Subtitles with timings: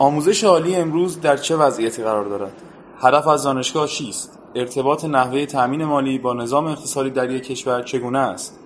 [0.00, 2.52] آموزش عالی امروز در چه وضعیتی قرار دارد؟
[3.00, 8.18] هدف از دانشگاه چیست؟ ارتباط نحوه تأمین مالی با نظام اقتصادی در یک کشور چگونه
[8.18, 8.58] است؟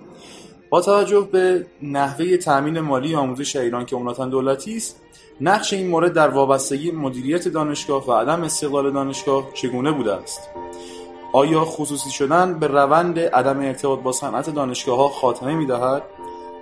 [0.69, 5.01] با توجه به نحوه تأمین مالی آموزش ایران که عمدتا دولتی است
[5.41, 10.49] نقش این مورد در وابستگی مدیریت دانشگاه و عدم استقلال دانشگاه چگونه بوده است
[11.33, 16.03] آیا خصوصی شدن به روند عدم ارتباط با صنعت دانشگاه ها خاتمه می دهد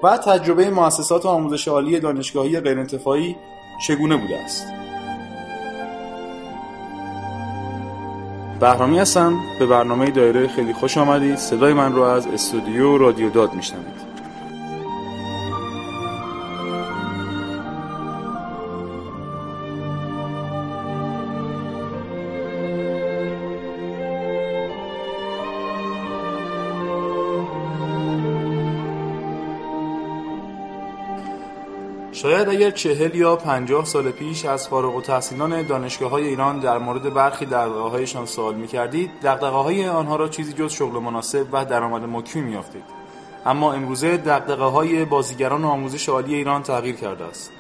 [0.04, 3.36] و تجربه مؤسسات آموزش عالی دانشگاهی غیرانتفاعی
[3.80, 4.68] چگونه بوده است؟
[8.60, 9.40] بهرامی هستم.
[9.60, 11.36] به برنامه دایره خیلی خوش آمدید.
[11.36, 14.03] صدای من رو از استودیو رادیو داد میشنوید.
[32.24, 36.78] شاید اگر چهل یا پنجاه سال پیش از فارغ و تحصیلان دانشگاه های ایران در
[36.78, 41.46] مورد برخی دقدقه هایشان سوال می کردید دقدقه های آنها را چیزی جز شغل مناسب
[41.52, 42.84] و درآمد مکمی می یافتید.
[43.46, 47.52] اما امروزه دقدقه های بازیگران آموزش عالی ایران تغییر کرده است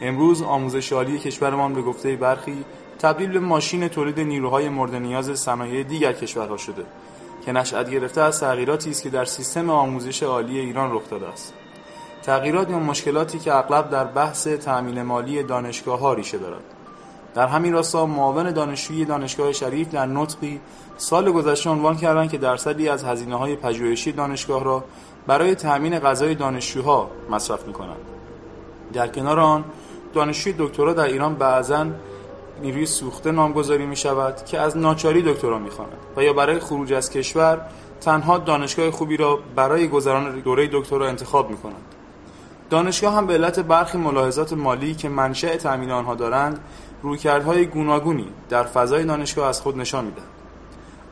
[0.00, 2.64] امروز آموزش عالی کشورمان به گفته برخی
[2.98, 6.84] تبدیل به ماشین تولید نیروهای مورد نیاز صنایع دیگر کشورها شده
[7.44, 11.54] که نشأت گرفته از تغییراتی است که در سیستم آموزش عالی ایران رخ داده است
[12.22, 16.62] تغییرات یا مشکلاتی که اغلب در بحث تأمین مالی دانشگاه ها ریشه دارد
[17.34, 20.60] در همین راستا معاون دانشجوی دانشگاه شریف در نطقی
[20.96, 24.84] سال گذشته عنوان کردند که درصدی از هزینه های پژوهشی دانشگاه را
[25.26, 27.96] برای تأمین غذای دانشجوها مصرف می کنند.
[28.92, 29.64] در کنار آن
[30.14, 31.86] دانشجوی دکترا در ایران بعضا
[32.62, 35.70] نیروی سوخته نامگذاری می شود که از ناچاری دکترا می
[36.16, 37.60] و یا برای خروج از کشور
[38.00, 41.91] تنها دانشگاه خوبی را برای گذران دوره دکترا انتخاب می کنند.
[42.72, 46.60] دانشگاه هم به علت برخی ملاحظات مالی که منشأ تأمین آنها دارند
[47.02, 50.24] رویکردهای گوناگونی در فضای دانشگاه از خود نشان می‌دهد.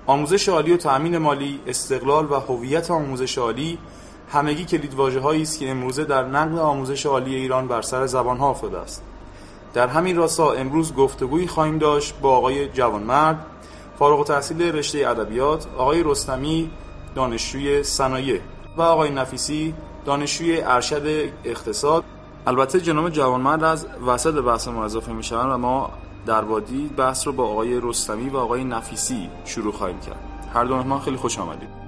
[0.07, 3.79] آموزش عالی و تأمین مالی استقلال و هویت آموزش عالی
[4.33, 8.79] همگی کلید واژه‌هایی است که امروزه در نقل آموزش عالی ایران بر سر زبانها افتاده
[8.79, 9.03] است.
[9.75, 13.47] در همین راستا امروز گفتگویی خواهیم داشت با آقای جوانمرد
[13.99, 16.71] فارغ التحصیل رشته ادبیات آقای رستمی
[17.15, 18.41] دانشجوی صنایع
[18.77, 19.75] و آقای نفیسی
[20.05, 21.07] دانشجوی ارشد
[21.45, 22.05] اقتصاد.
[22.47, 25.91] البته جناب جوانمرد از وسط بحث ما اضافه می و ما
[26.27, 30.21] در وادی بحث رو با آقای رستمی و آقای نفیسی شروع خواهیم کرد.
[30.55, 31.80] هر دو مهمان خیلی خوش آمدید.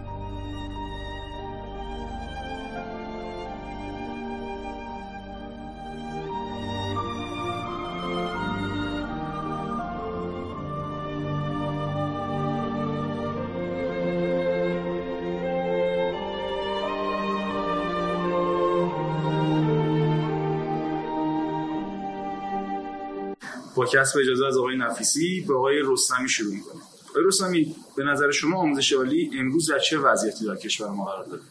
[23.74, 26.82] با کسب اجازه از آقای نفیسی به آقای رستمی شروع می‌کنیم.
[27.10, 31.24] آقای رستمی به نظر شما آموزش عالی امروز در چه وضعیتی در کشور ما قرار
[31.24, 31.42] داره؟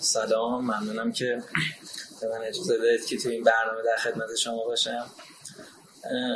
[0.00, 1.42] سلام ممنونم که
[2.20, 5.06] به من اجازه دادید که تو این برنامه در خدمت شما باشم.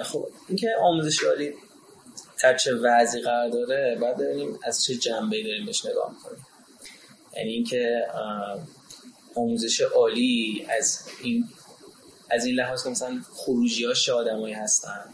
[0.05, 1.55] خب اینکه آموزش عالی
[2.43, 6.47] در چه وضعی قرار داره بعد ببینیم از چه جنبه داریم بهش نگاه می‌کنیم.
[7.37, 8.07] یعنی اینکه
[9.35, 11.49] آموزش عالی از این
[12.31, 15.05] از این لحاظ که مثلا خروجی ها آدمایی هستن؟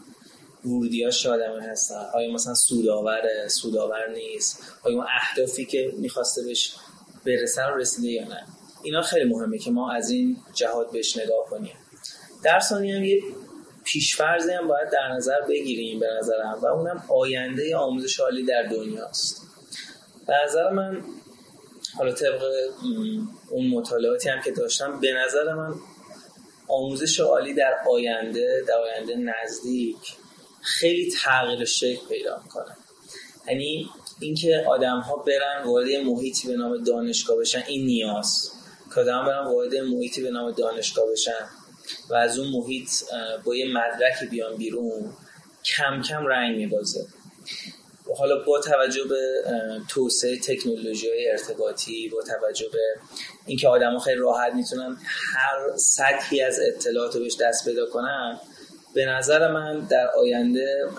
[0.65, 6.75] ورودی ها آدمایی هستن؟ آیا مثلا سوداوره سوداور نیست؟ آیا اون اهدافی که می‌خواسته بهش
[7.25, 8.43] برسه رو رسیده یا نه؟
[8.83, 11.75] اینا خیلی مهمه که ما از این جهات بهش نگاه کنیم.
[12.43, 13.21] در ثانی هم یه
[13.83, 19.41] پیشفرزی هم باید در نظر بگیریم به نظرم و اونم آینده آموزش عالی در دنیاست.
[20.27, 21.03] به نظر من
[21.97, 22.43] حالا طبق
[23.49, 25.73] اون مطالعاتی هم که داشتم به نظر من
[26.67, 29.97] آموزش عالی در آینده در آینده نزدیک
[30.61, 32.77] خیلی تغییر شکل پیدا می‌کنه.
[33.47, 33.89] یعنی
[34.19, 38.51] اینکه آدم ها برن وارد محیطی به نام دانشگاه بشن این نیاز.
[38.95, 41.49] که آدم برن وارد محیطی به نام دانشگاه بشن
[42.09, 42.89] و از اون محیط
[43.43, 45.13] با یه مدرکی بیان بیرون
[45.65, 47.07] کم کم رنگ میبازه.
[48.17, 49.43] حالا با توجه به
[49.89, 52.79] توسعه تکنولوژی های ارتباطی با توجه به
[53.45, 54.97] اینکه آدما خیلی راحت می‌تونن
[55.35, 58.39] هر سطحی از اطلاعات رو بهش دست پیدا کنن
[58.93, 60.89] به نظر من در آینده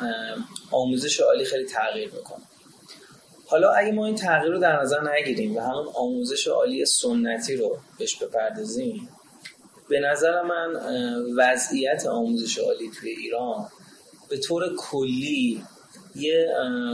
[0.71, 2.45] آموزش عالی خیلی تغییر می‌کنه.
[3.47, 7.79] حالا اگه ما این تغییر رو در نظر نگیریم و همون آموزش عالی سنتی رو
[7.99, 9.09] بهش بپردازیم
[9.89, 10.77] به نظر من
[11.37, 13.69] وضعیت آموزش عالی توی ایران
[14.29, 15.63] به طور کلی
[16.17, 16.49] یه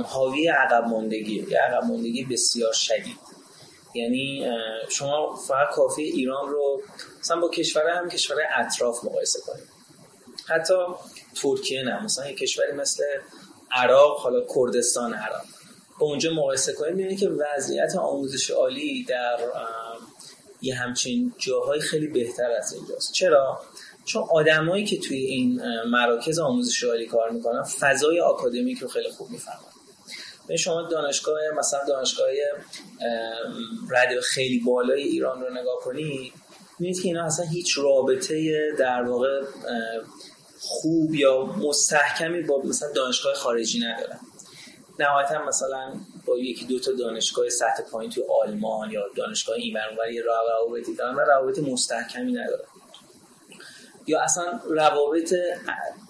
[0.06, 3.18] حاوی عقب ماندگی یه عقب ماندگی بسیار شدید.
[3.94, 4.46] یعنی
[4.88, 6.82] شما فقط کافی ایران رو
[7.20, 9.64] مثلا با کشور هم کشور اطراف مقایسه کنید.
[10.46, 10.74] حتی
[11.42, 13.04] ترکیه نه مثلا یه کشوری مثل
[13.72, 15.42] عراق حالا کردستان عراق.
[15.98, 19.38] با اونجا مقایسه کنید می‌بینید که وضعیت آموزش عالی در
[20.62, 23.12] یه همچین جاهای خیلی بهتر از اینجاست.
[23.12, 23.60] چرا؟
[24.04, 29.30] چون آدمایی که توی این مراکز آموزش عالی کار می‌کنن فضای آکادمیک رو خیلی خوب
[29.30, 29.72] می‌فهمن.
[30.46, 32.28] به شما دانشگاه مثلا دانشگاه
[33.90, 36.32] رد خیلی بالای ایران رو نگاه کنید
[36.78, 39.42] می‌بینید که اینا اصلا هیچ رابطه در واقع
[40.60, 44.20] خوب یا مستحکمی با مثلا دانشگاه خارجی ندارن.
[44.98, 45.92] نهایتا مثلا
[46.26, 49.76] با یکی دو تا دانشگاه سطح پایین تو آلمان یا دانشگاه این
[50.12, 52.64] یه روابطی دارن و روابط مستحکمی ندارن.
[54.06, 55.34] یا اصلا روابط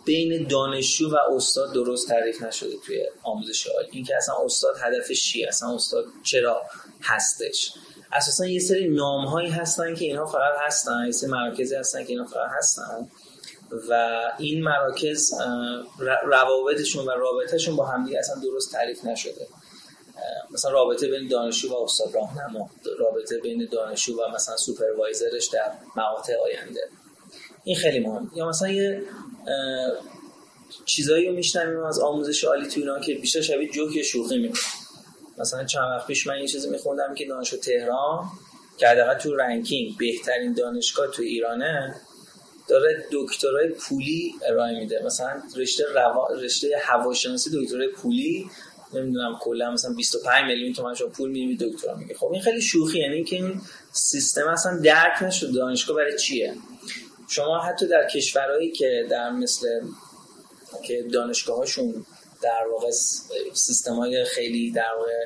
[0.05, 5.49] بین دانشجو و استاد درست تعریف نشده توی آموزش عالی؟ اینکه اصلا استاد هدفش چیه
[5.49, 6.63] اصلا استاد چرا
[7.03, 7.75] هستش؟
[8.13, 11.03] اساسا یه سری نام هایی هستن که اینها فقط هستن.
[11.07, 13.09] یه سری مراکزی هستن که اینها فقط هستن.
[13.89, 15.35] و این مراکز
[16.25, 19.47] روابطشون و رابطهشون با همدیگه اصلا درست تعریف نشده.
[20.51, 25.73] مثلا رابطه بین دانشجو و استاد راهنما رابطه بین دانشجو و مثلا supervisor ش در
[25.97, 26.81] مقاطع آینده.
[27.65, 29.03] این خیلی مهم یا مثلا یه
[30.85, 34.61] چیزایی رو میشنویم از آموزش عالی تو اینا که بیشتر شبیه جوک شوخی می‌کنه.
[35.39, 38.25] مثلا چند وقت پیش من این چیزی میخوندم که دانشگاه تهران
[38.79, 41.95] که حداقل تو ranking بهترین دانشگاه تو ایرانه
[42.69, 45.03] داره دکترای پولی ارائه میده.
[45.07, 46.29] مثلا رشته روا...
[46.29, 48.51] رشته هواشناسی دکترای پولی
[48.95, 52.99] نمی‌دونم کلا مثلا 25 میلیون تومان شما پول می‌دید دکترا میگه خب این خیلی شوخی
[52.99, 53.61] یعنی که این
[53.93, 56.55] سیستم اصلا درک نشد دانشگاه برای چیه؟
[57.33, 59.81] شما حتی در کشورهایی که در مثل
[60.85, 62.07] که دانشگاهاشون
[62.43, 62.91] در واقع
[63.55, 65.25] سیستم های خیلی در واقع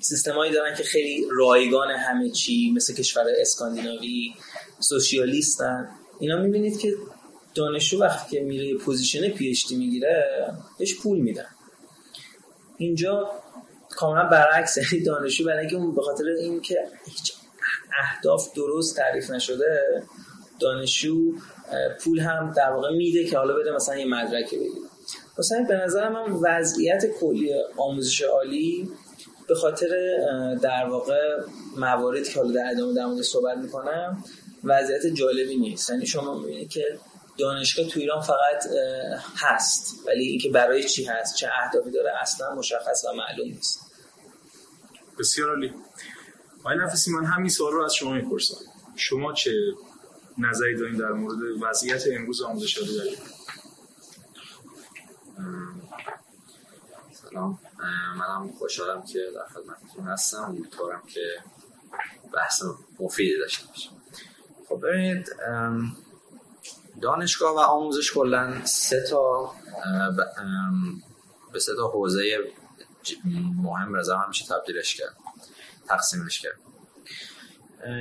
[0.00, 4.34] سیستمایی دارن که خیلی رایگان همه چی مثل کشور اسکاندیناوی
[4.80, 5.88] سوسیالیستن
[6.20, 6.94] اینا می‌بینید که
[7.54, 11.48] دانشجو وقتی که میره position پی می‌گیره بهش پول میدن.
[12.78, 13.30] اینجا
[13.90, 17.32] کاملا برعکس یعنی دانشجو برای اینکه اون به خاطر اینکه هیچ
[18.00, 20.02] اهداف درست تعریف نشده
[20.60, 21.32] دانشجو
[22.00, 24.88] پول هم در واقع میده که حالا بده مثلا یه مدرک بگیره.
[25.38, 28.90] مثلا به نظر من وضعیت کلی آموزش عالی
[29.48, 29.88] به خاطر
[30.62, 31.40] در واقع
[31.76, 34.24] مواردی که حالا در ادامه در مورد صحبت می‌کنم
[34.64, 35.90] وضعیت جالبی نیست.
[35.90, 36.98] یعنی شما می‌بینید که
[37.38, 38.64] دانشگاه تو ایران فقط
[39.36, 43.80] هست ولی اینکه برای چی هست چه اهدافی داره اصلا مشخص و معلوم نیست.
[45.18, 45.72] بسیار عالی.
[46.64, 48.56] آقای نفسی من همین سوال رو از شما می‌پرسم.
[48.96, 49.50] شما چه
[50.38, 53.16] نظری دارین در مورد وضعیت امروز آموزش عالی
[57.12, 57.58] سلام.
[58.18, 60.42] منم خوشحالم که در خدمتتون هستم.
[60.42, 61.20] امیدوارم که
[62.34, 62.62] بحث
[63.00, 63.90] مفیدی داشته باشم
[64.68, 65.36] خب ببینید
[67.02, 69.52] دانشگاه و آموزش کلا سه تا
[71.52, 72.38] به سه تا حوزه
[73.56, 75.16] مهم رضا هم میشه تبدیلش کرد.
[75.88, 76.58] تقسیمش کرد.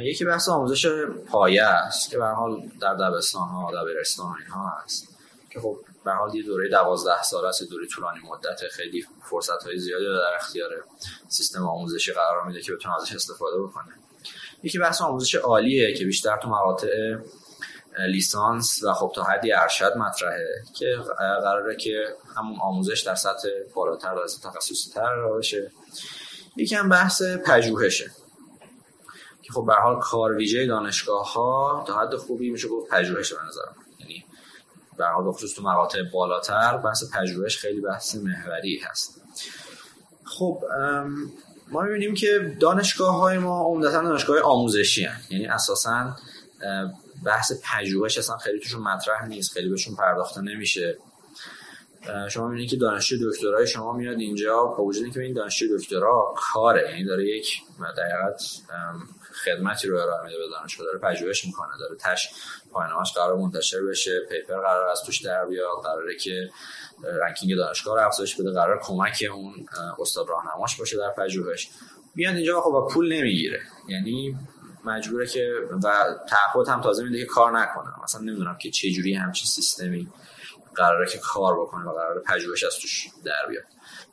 [0.04, 0.86] یکی بحث آموزش
[1.28, 5.07] پایه است که به حال در دبستان ها دبیرستان اینها هست
[5.50, 8.68] که خب به حال یه دوره دوازده سال است دوره طولانی مدت.
[8.72, 10.69] خیلی فرصت های زیادی در اختیار
[11.28, 13.94] سیستم آموزشی قرار میده که بتونه ازش استفاده بکنه.
[14.63, 17.18] یکی بحث آموزش عالیه که بیشتر تو مقاطع
[18.00, 22.06] لیسانس و خب تا حدی ارشد مطرحه که قراره که
[22.38, 25.71] همون آموزش در سطح بالاتر و تخصصی تر بشه
[26.55, 28.11] یکم بحث پژوهشه.
[29.41, 33.39] که خب به حال کار ویژه دانشگاه ها تا حد خوبی میشه گفت پژوهش به
[33.47, 33.65] نظر
[33.99, 34.25] یعنی
[34.97, 39.21] به حال خصوص تو مقاطع بالاتر بحث پژوهش خیلی بحث محوری هست.
[40.23, 40.63] خب
[41.67, 45.21] ما می‌بینیم که دانشگاه های ما عمدتا دانشگاه آموزشی هن.
[45.29, 46.15] یعنی اساسا
[47.25, 50.97] بحث پژوهش اصلا خیلی توشون مطرح نیست خیلی بهشون پرداخته نمیشه.
[52.29, 56.89] شما می‌بینید که دانشجو دکترای شما میاد اینجا با وجود اینکه این دانشجو دکترا کاره
[56.89, 57.61] یعنی داره یک
[57.97, 58.43] دقیقت
[59.45, 62.29] خدمتی رو ارائه میده به دانشجو داره پژوهش می‌کنه داره تش
[62.71, 66.49] پایانه‌اش قرار منتشر بشه پیپر قرار از توش در بیاد قراره که
[67.03, 69.65] رنکینگ دانشگاه رو افزایش بده قرار کمک اون
[69.99, 71.69] استاد راهنماش باشه در پژوهش.
[72.15, 73.59] میاد اینجا خب با پول نمی‌گیره.
[73.87, 74.37] یعنی
[74.85, 75.53] مجبوره که
[75.83, 78.03] و تعهد هم تازه میده که کار نکنه.
[78.03, 80.07] مثلا نمی‌دونم که چه جوری همچین سیستمی
[80.75, 83.63] قراره که کار بکنه و قراره پژوهش از توش در بیاد.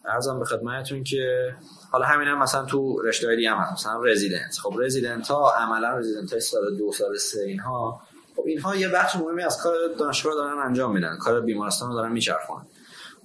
[0.04, 1.54] ارزم به خدمتتون که
[1.90, 4.58] حالا همین هم مثلا تو رشته دیگه هم مثلا رزیدنت.
[4.62, 8.02] خب رزیدنت ها عملا رزیدنت های سال دو سال سه اینها.
[8.36, 11.16] خب اینها یه بخش مهمی از کار دانشگاه دارن انجام میدن.
[11.18, 12.66] کار بیمارستان رو دارن میچرخونن.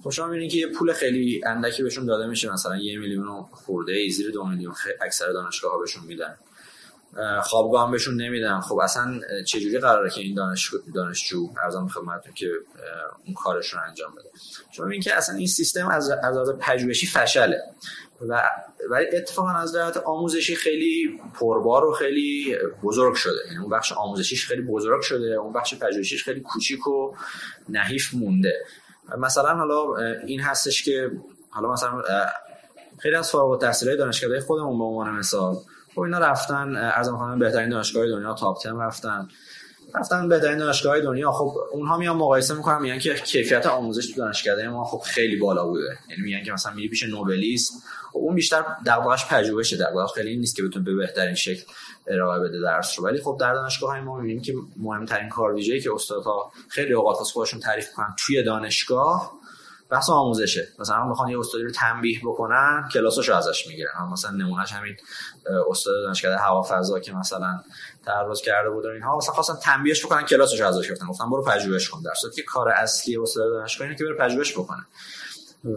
[0.04, 2.52] خب شما می‌بینید که یه پول خیلی اندکی بهشون داده میشه.
[2.52, 6.36] مثلا یه میلیون خورده ای زیر دو میلیون اکثر دانشگاه ها بهشون میدن.
[7.42, 12.50] خوابگاه هم بهشون نمیدن خب اصلا چجوری قراره که این دانش دانشجو ارزم خدمتتون که
[13.24, 14.30] اون کارش رو انجام بده؟
[14.70, 17.62] چون اینکه اصلا این سیستم از از پژوهشی فشله.
[18.28, 18.42] و
[18.90, 23.38] ولی اتفاقا از لحاظ آموزشی خیلی پربار و خیلی بزرگ شده.
[23.46, 27.14] یعنی اون بخش آموزشیش خیلی بزرگ شده اون بخش پژوهشیش خیلی کوچیک و
[27.68, 28.64] نحیف مونده.
[29.18, 31.10] مثلا حالا این هستش که
[31.50, 32.02] حالا مثلا
[32.98, 35.56] خیلی از فارغ التحصیلای دانشگاهی خودمون به عنوان مثال
[35.94, 39.28] خب اینا رفتن از می‌خوام بهترین دانشگاه دنیا تاپ 10 رفتن.
[39.94, 41.32] رفتن بهترین دانشگاه دنیا.
[41.32, 45.66] خب اونها میان مقایسه می‌کنن میگن که کیفیت آموزش تو دانشگاه ما خب خیلی بالا
[45.66, 45.98] بوده.
[46.08, 47.72] یعنی میگن که مثلا میری پیش نوبلیست.
[48.12, 51.62] خب اون بیشتر دغدغش پژوهشه دغدغش خیلی نیست که بتونه به بهترین شکل
[52.06, 53.04] ارائه بده درس رو.
[53.04, 57.16] ولی خب در دانشگاه های ما می‌بینیم که مهمترین کار ویژه‌ای که استادها خیلی اوقات
[57.16, 59.32] خودشون تعریف کنن توی دانشگاه
[59.94, 60.68] بحث آموزشه.
[60.78, 63.90] مثلا می‌خوان یه استادی رو تنبیه بکنن کلاساشو ازش می‌گیرن.
[64.12, 64.96] مثلا نمونهش همین
[65.70, 67.60] استاد دانشگاه هوافضا که مثلا
[68.06, 71.06] تعرض کرده بود اینها مثلا خواستن تنبیهش بکنن کلاساشو ازش گرفتن.
[71.06, 72.02] گفتن برو پژوهش کن.
[72.02, 74.86] در که کار اصلی استاد دانشگاه اینه که بره پژوهش بکنه.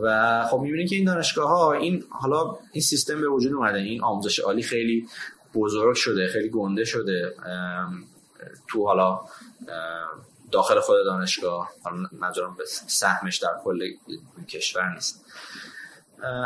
[0.04, 3.80] و خب می‌بینید که این دانشگاه ها این حالا این سیستم به وجود اومده.
[3.80, 5.08] این آموزش عالی خیلی
[5.56, 7.34] بزرگ شده خیلی گنده شده.
[8.70, 9.20] تو حالا
[10.52, 11.72] داخل خود دانشگاه
[12.12, 13.80] منظورم به سهمش در کل
[14.50, 15.26] کشور نیست.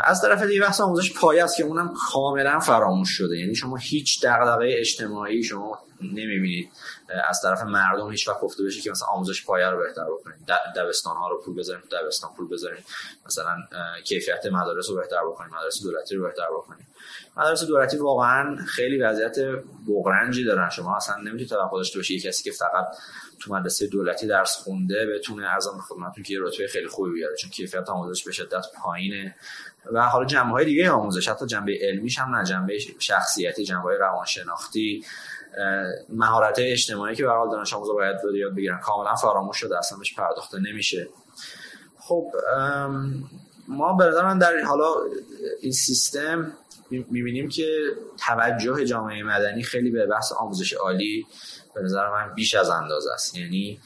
[0.03, 3.37] از طرف دیگه بحث آموزش پایه است که اونم کاملا فراموش شده.
[3.37, 6.69] یعنی شما هیچ دغدغه اجتماعی شما نمی‌بینید
[7.29, 11.17] از طرف مردم هیچ وقت گفته بشه که مثلا آموزش پایه رو بهتر بکنید دبستان
[11.17, 12.83] ها رو پول بذاریم دبستان پول بذاریم.
[13.25, 13.57] مثلا
[14.05, 16.87] کیفیت مدارس رو بهتر بکنیم مدارس دولتی رو بهتر بکنیم
[17.37, 19.35] مدارس دولتی واقعا خیلی وضعیت
[19.87, 20.69] بغرنجی دارن.
[20.69, 22.87] شما اصلا نمی‌تونید توقع داشته باشید کسی که فقط
[23.39, 27.49] تو مدرسه دولتی درس خونده بتونه ارزان خدمتتون که یه رتبه خیلی خوبی بیاره چون
[27.49, 29.35] کیفیت آموزش به شدت پایینه.
[29.93, 35.05] و حالا جنبه های دیگه آموزش حتی جنبه علمیش هم نه جنبه شخصیتی جنبه روانشناختی.
[36.09, 38.79] مهارت اجتماعی که به حال دانش آموزا باید یاد بگیرن.
[38.79, 41.09] کاملا فراموش شده اصلا بهش پرداخته نمیشه.
[41.99, 42.31] خب
[43.67, 44.93] ما من در حالا
[45.61, 46.53] این سیستم
[46.91, 47.79] می‌بینیم که
[48.27, 51.27] توجه جامعه مدنی خیلی به بحث آموزش عالی
[51.75, 53.35] به نظر من بیش از اندازه است.
[53.35, 53.79] یعنی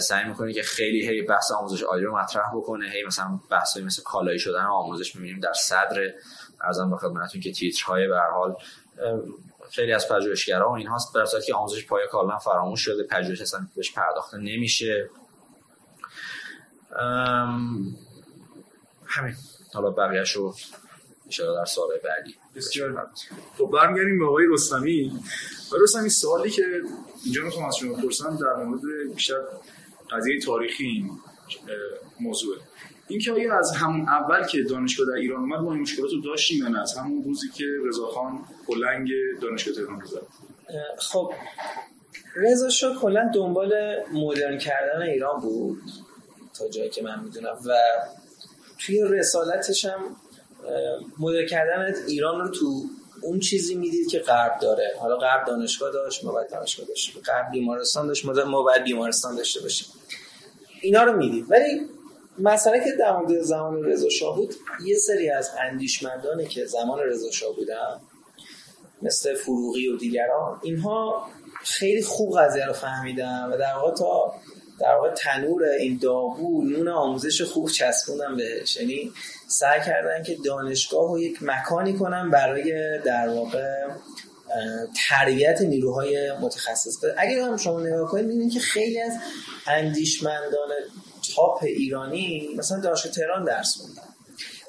[0.00, 4.02] سعی می‌کنه که خیلی هی بحث آموزش عالی رو مطرح بکنه هی مثلا بحث مثل
[4.02, 6.12] کالایی شدن آموزش می‌بینیم در صدر.
[6.64, 8.56] ارزم به خدمتتون که تیترهای به حال
[9.70, 11.14] خیلی از پژوهشگرا و اینهاست.
[11.14, 15.10] در که آموزش پایه کاملا فراموش شده پژوهش اصلا بهش پرداخته نمیشه.
[19.06, 19.34] همین.
[19.74, 20.54] حالا بقیه‌شو
[21.38, 22.34] رو در سوال بعدی.
[22.54, 23.10] بسیار
[23.58, 25.20] خب برمیگردیم به آقای رستمی.
[25.66, 26.62] آقای رستمی سوالی که
[27.24, 28.80] اینجا می‌خوام از شما بپرسم در مورد
[29.14, 29.40] بیشتر
[30.10, 31.20] قضیه تاریخی این
[32.20, 32.60] موضوعه.
[33.12, 36.58] اینکه آیا از همون اول که دانشگاه در ایران اومد ما این مشکلات رو داشتیم
[36.62, 39.08] یا نه؟ از همون روزی که رضاخان کلنگ
[39.42, 40.22] دانشگاه تهران رو زد.
[40.98, 41.32] خب
[42.36, 43.72] رضا شاه کلا دنبال
[44.12, 45.82] مدرن کردن ایران بود
[46.58, 47.74] تا جایی که من می‌دونم و
[48.78, 50.00] توی رسالتش هم
[51.18, 52.82] مدل کردن ایران رو تو
[53.22, 54.92] اون چیزی می‌دید که غرب داره.
[55.00, 59.60] حالا غرب دانشگاه داشت ما باید دانشگاه داشت غرب بیمارستان داشت ما باید بیمارستان داشته
[59.60, 59.88] باشیم.
[60.80, 61.50] اینا رو می‌دید.
[61.50, 61.80] ولی
[62.38, 67.30] مسئله که در مورد زمان رضا شاه بود یه سری از اندیشمندانی که زمان رضا
[67.30, 68.00] شاه بودن
[69.02, 71.28] مثل فروغی و دیگران اینها
[71.64, 74.34] خیلی خوب قضیه رو فهمیدن و در واقع تا
[74.80, 78.76] در واقع تنور این داغو نون آموزش خوب چسبونن بهش.
[78.76, 79.12] یعنی
[79.48, 83.88] سعی کردن که دانشگاه رو یک مکانی کنن برای در واقع
[85.08, 87.04] تربیت نیروهای متخصص.
[87.18, 89.12] اگر هم شما نگاه کنید می‌بینید که خیلی از
[89.66, 90.68] اندیشمندان
[91.36, 94.02] تاپ ایرانی مثلا دانشگاه تهران درس خوندن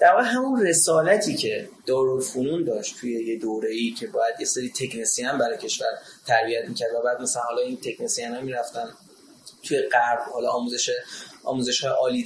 [0.01, 4.69] در واقع همون رسالتی که دارالفنون داشت توی یه دوره ای که باید یه سری
[4.69, 5.87] تکنسیان برای کشور
[6.27, 8.89] تربیت می‌کرد و بعد مثلا حالا این تکنسیان ها می‌رفتن
[9.63, 10.89] توی غرب حالا آموزش
[11.43, 12.25] آموزش های عالی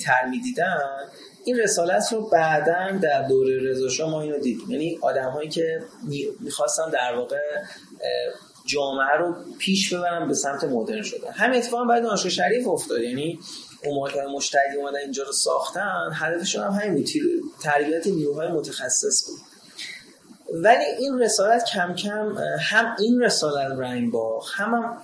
[1.46, 4.72] این رسالت رو بعدا در دوره رضا ما اینو دیدیم.
[4.72, 5.84] یعنی آدم هایی که
[6.40, 7.38] می‌خواستن در واقع
[8.66, 11.32] جامعه رو پیش ببرن به سمت مدرن شدن.
[11.32, 13.02] همین اتفاق بعد دانشگاه شریف افتاد.
[13.02, 13.40] یعنی
[13.84, 17.52] که مشتری اومدن اینجا رو ساختن هدفشون هم همین بود.
[17.64, 19.40] تربیت نیروهای متخصص بود.
[20.64, 25.04] ولی این رسالت کم کم هم این رسالت رنگ باخت هم, هم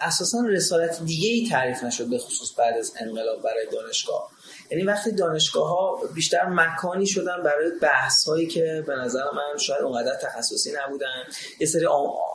[0.00, 4.30] اساسا رسالت دیگه ای تعریف نشد به خصوص بعد از انقلاب برای دانشگاه.
[4.70, 9.82] یعنی وقتی دانشگاه ها بیشتر مکانی شدن برای بحث هایی که به نظر من شاید
[9.82, 11.24] اونقدر تخصصی نبودن
[11.60, 11.86] یه سری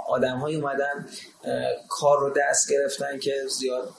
[0.08, 1.08] آدم هایی اومدن
[1.90, 3.90] کار رو دست گرفتن که زیاد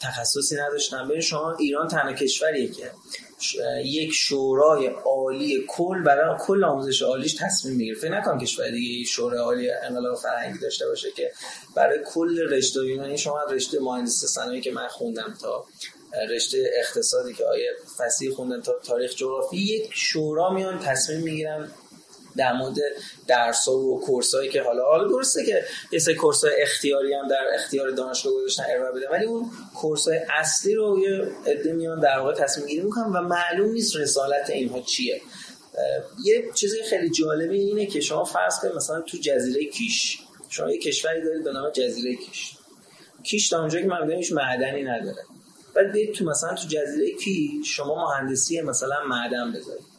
[0.00, 1.08] تخصصی نداشتن.
[1.08, 2.90] ببین شما ایران تنها کشوریه که
[3.84, 7.98] یک شورای عالی کل برای کل آموزش عالیش تصمیم می‌گیره.
[7.98, 11.32] فکر نکن کشور دیگه شورای عالی انقلاب فرهنگی داشته باشه که
[11.76, 15.64] برای کل رشته یونانی شما رشته مهندسی صنایع که من خوندم تا
[16.30, 21.70] رشته اقتصادی که آیه فصیح خوندن تا تاریخ جغرافی یک شورا میان تصمیم می‌گیرن
[22.36, 22.76] در مورد
[23.26, 27.90] درس و کورسایی که حالا حالا درسته که یه سری کورسای اختیاری هم در اختیار
[27.90, 32.66] دانشگاه گذاشتن ارائه بده ولی اون کورسای اصلی رو یه عده میان در واقع تصمیم
[32.66, 35.20] گیری می‌کنن و معلوم نیست رسالت اینها چیه.
[36.24, 40.78] یه چیزی خیلی جالبی اینه که شما فرض کنید مثلا تو جزیره کیش شما یه
[40.78, 42.52] کشوری دارید به نام جزیره کیش.
[43.22, 45.22] کیش تا اونجا که من هیچ معدنی نداره.
[45.76, 49.95] ولی تو مثلا تو جزیره کی شما مهندسی مثلا معدن بذارید.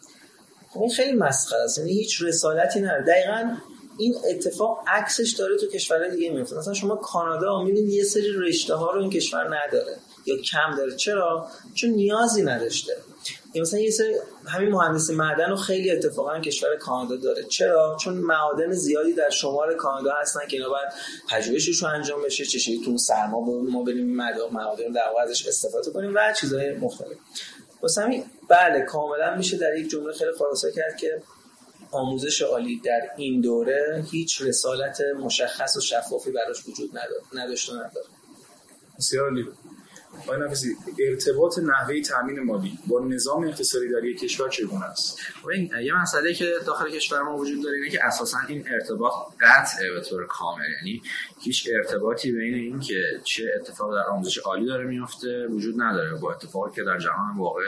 [0.82, 1.78] این خیلی مسخره است.
[1.78, 3.04] یعنی هیچ رسالتی نداره.
[3.04, 3.58] دقیقا
[3.98, 6.58] این اتفاق عکسش داره تو کشورهای دیگه میفته.
[6.58, 10.96] مثلا شما کانادا می‌بینید یه سری رشته ها رو این کشور نداره یا کم داره.
[10.96, 12.94] چرا؟ چون نیازی نداشته.
[13.54, 14.16] یا مثلا یه سری
[14.46, 17.44] همین مهندسی معدن رو خیلی اتفاقا کشور کانادا داره.
[17.44, 20.88] چرا؟ چون معادن زیادی در شمال کانادا هستن که اینا باید
[21.30, 23.42] پژوهشش رو انجام بشه چه تو سرما
[23.72, 24.16] ما بریم
[24.52, 27.18] معادن در ازش استفاده کنیم و چیزهای مختلف.
[27.82, 31.22] واسه همین بله کاملا میشه در یک جمله خیلی خلاصه کرد که
[31.92, 36.92] آموزش عالی در این دوره هیچ رسالت مشخص و شفافی براش وجود
[37.34, 38.06] نداشته نداره.
[38.98, 39.32] بسیار
[40.24, 40.76] آقای نفیسی
[41.10, 45.20] ارتباط نحوه تامین مالی با نظام اقتصادی در یک کشور چگونه است؟
[45.54, 49.92] این یه مسئله که داخل کشور ما وجود داره اینه که اساسا این ارتباط قطعه
[49.92, 50.64] به طور کامل.
[50.78, 51.02] یعنی
[51.40, 56.32] هیچ ارتباطی بین این که چه اتفاق در آموزش عالی داره میفته وجود نداره با
[56.32, 57.64] اتفاقی که در جهان واقع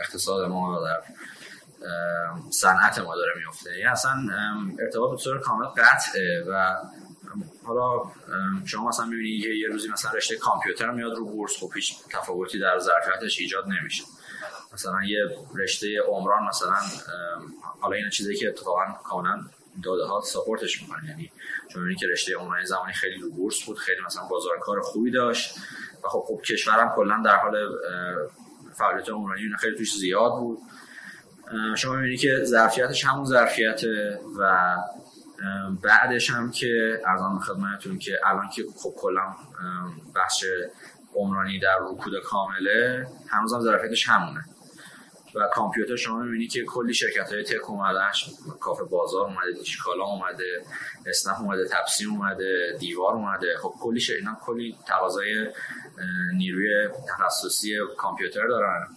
[0.00, 1.02] اقتصاد ما در
[2.50, 4.12] صنعت ما داره میفته یعنی اصلا
[4.78, 6.74] ارتباط به طور کامل قطعه و
[7.64, 8.02] حالا
[8.64, 12.58] شما مثلا می‌بینید که یه روزی مثلا رشته کامپیوتر میاد رو بورس خب هیچ تفاوتی
[12.58, 14.04] در ظرفیتش ایجاد نمیشه.
[14.72, 15.18] مثلا یه
[15.54, 16.76] رشته عمران مثلا
[17.80, 19.44] حالا این چیزی که اتفاقا کاملا
[19.82, 21.08] داده ها ساپورتش می‌کنه.
[21.08, 21.32] یعنی
[21.68, 25.10] چون می‌بینید که رشته عمران زمانی خیلی رو بورس بود خیلی مثلا بازار کار خوبی
[25.10, 25.58] داشت
[26.04, 27.68] و خب خب کشورم کلا در حال
[28.74, 30.58] فعالیت عمرانی خیلی توش زیاد بود.
[31.76, 33.80] شما می‌بینید که ظرفیتش همون ظرفیت
[34.38, 34.76] و
[35.82, 39.34] بعدش هم که ارزان خدمتتون که الان که خب کلا
[40.14, 40.44] بخش
[41.14, 44.44] عمرانی در رکود کامله هنوز هم ظرفیتش همونه.
[45.34, 48.10] و کامپیوتر شما می‌بینی که کلی شرکت های تک اومدن
[48.60, 50.64] کافه بازار اومده دیشکالا اومده
[51.06, 53.56] اسنپ اومده تپسی اومده دیوار اومده.
[53.62, 55.46] خب کلی اینا کلی تقاضای
[56.34, 58.88] نیروی تخصصی کامپیوتر دارن.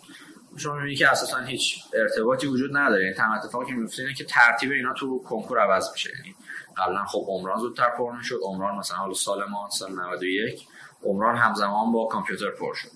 [0.57, 3.03] شما می‌بینید که اساسا هیچ ارتباطی وجود نداره.
[3.03, 6.09] یعنی تمام اتفاقی که میفته اینه که ترتیب اینا تو کنکور عوض میشه.
[6.17, 6.35] یعنی
[6.77, 10.67] قبلا خب عمران زودتر پر شد عمران مثلا حالا سال ما سال 91
[11.03, 12.89] عمران همزمان با کامپیوتر پر شد.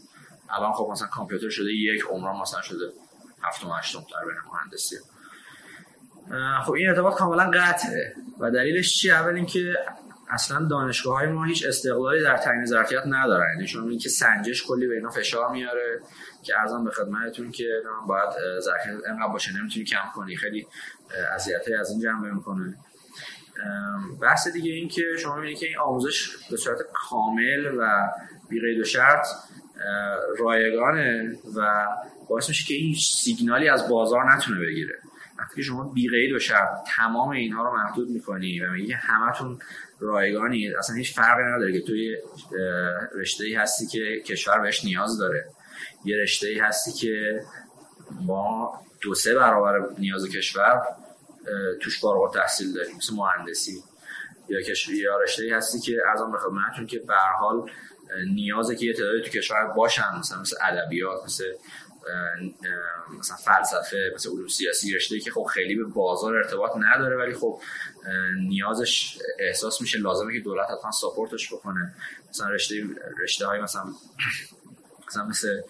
[0.50, 2.86] الان خب مثلا کامپیوتر شده یک عمران مثلا شده
[3.44, 4.96] هفتم هشتم در بین مهندسی.
[6.66, 8.16] خب این ارتباط کاملا قطعه.
[8.40, 9.76] و دلیلش چی اول اینکه
[10.32, 13.54] اصلا دانشگاه های ما هیچ استقلالی در تعیین ظرفیت ندارن.
[13.54, 16.02] یعنی شما که سنجش کلی به اینا فشار میاره
[16.44, 20.36] که ارزم به خدمتتون که باید ظرفیت انقدر باشه نمی‌تونی کم کنی.
[20.36, 20.68] خیلی
[21.36, 22.76] اذیت از این جنبه می‌کنه.
[24.22, 28.10] بحث دیگه این که شما می‌بینید که این آموزش به صورت کامل و
[28.50, 29.28] بی و شرط
[30.40, 31.86] رایگانه و
[32.30, 35.00] باعث میشه که این سیگنالی از بازار نتونه بگیره.
[35.40, 39.60] وقتی شما بی قید و شرط تمام اینها رو محدود می‌کنی و میگی همتون
[40.02, 42.18] رایگانی اصلا هیچ فرقی نداره که توی
[43.16, 45.46] رشته ای هستی که کشور بهش نیاز داره.
[46.06, 47.42] یه رشته ای هستی که
[48.22, 50.82] ما دو سه برابر نیاز کشور
[51.82, 53.84] توش فارغ تحصیل داریم مثل مهندسی.
[54.50, 57.72] یا کشور یا رشته ای هستی که ارزان به خدمتتون که به حال
[58.34, 61.44] نیازه که یه تعدادی تو کشور باشن مثلا مثل ادبیات مثل
[63.20, 67.62] مثلا فلسفه مثل علوم سیاسی رشته که خب خیلی به بازار ارتباط نداره ولی خب
[68.48, 71.94] نیازش احساس میشه لازمه که دولت حتما ساپورتش بکنه.
[72.30, 72.76] مثلا رشته
[73.24, 73.86] رشته های مثلا
[75.08, 75.62] مثلا مثل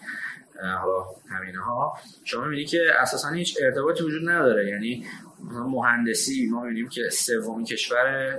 [0.56, 4.68] حالا همینه ها شما می‌بینید که اساسا هیچ ارتباطی وجود نداره.
[4.68, 5.06] یعنی
[5.50, 8.36] مهندسی ما می‌بینیم که سومین کشور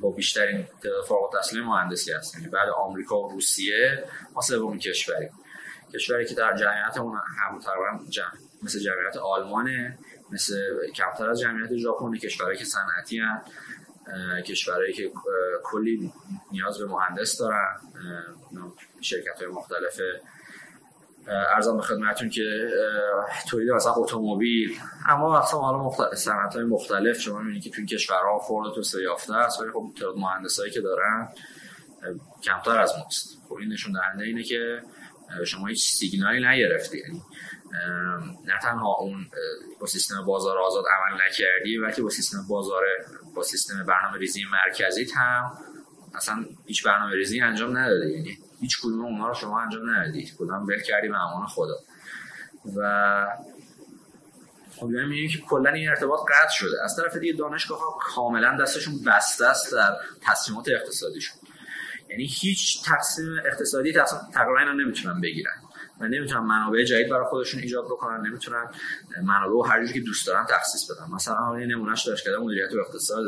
[0.00, 0.66] با بیشترین
[1.08, 2.34] فارغ التحصیل مهندسی هست.
[2.34, 5.28] یعنی بعد آمریکا و روسیه ما سومین کشوری
[5.94, 7.20] کشوری که در جمعیت اون
[7.50, 8.26] هم تقریبا جمع.
[8.62, 9.98] مثل جمعیت آلمانه
[10.32, 10.54] مثل
[10.96, 13.22] کمتر از جمعیت ژاپن کشورهایی که صنعتی
[14.46, 15.10] کشورهایی که
[15.62, 16.12] کلی
[16.52, 17.80] نیاز به مهندس دارن
[19.00, 20.00] شرکت های مختلف
[21.26, 22.70] ارزان به خدمتتون که
[23.48, 27.86] تولید مثلا اتومبیل اما اصلا حالا مختلف صنعت های مختلف شما می‌بینید که تو این
[27.86, 31.28] کشورها فرد تو یافته است ولی خب تعداد مهندسایی که دارن
[32.42, 34.82] کمتر از ماست خب این نشون دهنده اینه که
[35.46, 36.98] شما هیچ سیگنالی نگرفتی.
[36.98, 37.22] یعنی
[38.44, 39.26] نه تنها اون
[39.80, 42.82] با سیستم بازار آزاد عمل نکردی بلکه با سیستم بازار
[43.34, 45.58] با سیستم برنامه ریزی مرکزی هم
[46.14, 50.66] اصلا هیچ برنامه ریزی انجام نداده یعنی هیچ کدوم اونها رو شما انجام ندادید کدام
[50.66, 51.76] ول کردی به امان خدا.
[52.76, 53.26] و
[54.76, 56.84] خب یعنی که کلا این ارتباط قطع شده.
[56.84, 61.38] از طرف دیگه دانشگاه ها کاملا دستشون بسته است در تصمیمات اقتصادیشون.
[62.10, 63.92] یعنی هیچ تقسیم اقتصادی
[64.34, 65.52] تقریبا اینا نمی‌تونن بگیرن.
[66.00, 68.64] و نمی‌تونن منابع جدید برای خودشون ایجاد بکنن نمی‌تونن
[69.22, 71.14] منابع و هر که دوست دارن تخصیص بدن.
[71.14, 73.24] مثلا این نمونهش داشت کرده مدیریت و اقتصاد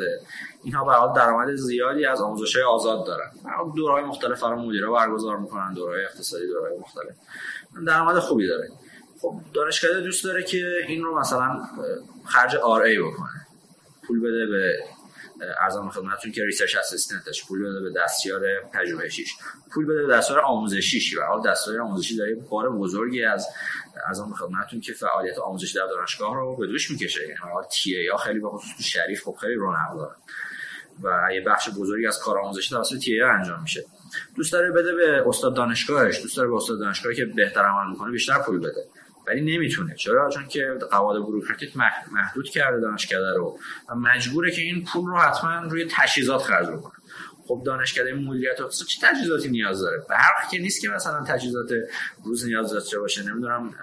[0.65, 3.31] اینها به حال درآمد زیادی از آموزش آزاد دارن.
[3.77, 7.17] دورهای مختلف برای مدیرا برگزار می‌کنن دورهای اقتصادی دورهای مختلف.
[7.87, 8.69] درآمد خوبی داره.
[9.21, 11.61] خب دانشکده دوست داره که این رو مثلا
[12.27, 13.47] خرج RA بکنه.
[14.07, 14.79] پول بده به
[15.61, 18.41] عرضم خدمتتون که research assistant ش پول بده به دستیار
[18.75, 19.35] پژوهشیش.
[19.75, 23.47] پول بده به دستیار آموزشیش و به هر حال دستیار آموزشی داره بار بزرگی از
[24.07, 27.23] عرضم خدمتتون که فعالیت آموزشی در دانشگاه رو به دوش می‌کشه.
[27.23, 30.17] یعنی حالا TA خیلی به خصوص شریف خب خیلی رونق داره
[31.03, 33.85] و یه بخش بزرگی از کار آموزشی توسط TA انجام میشه.
[34.37, 36.23] دوست داره بده به استاد دانشگاهش.
[36.23, 38.85] دوست داره به استاد دانشگاهی که بهتر عمل می‌کنه بیشتر پول بده.
[39.31, 39.95] ولی نمی‌تونه.
[39.95, 41.77] چرا؟ چون که قواعد بوروکراتیک
[42.13, 46.93] محدود کرده دانشکده رو و مجبوره که این پول رو حتما روی تجهیزات خرج بکنه.
[47.47, 51.69] خب دانشکده مدیریت اقتصاد چه تجهیزاتی نیاز داره؟ برق که نیست که مثلا تجهیزات
[52.25, 53.23] روز نیاز داشته باشه.
[53.23, 53.75] نمی‌دونم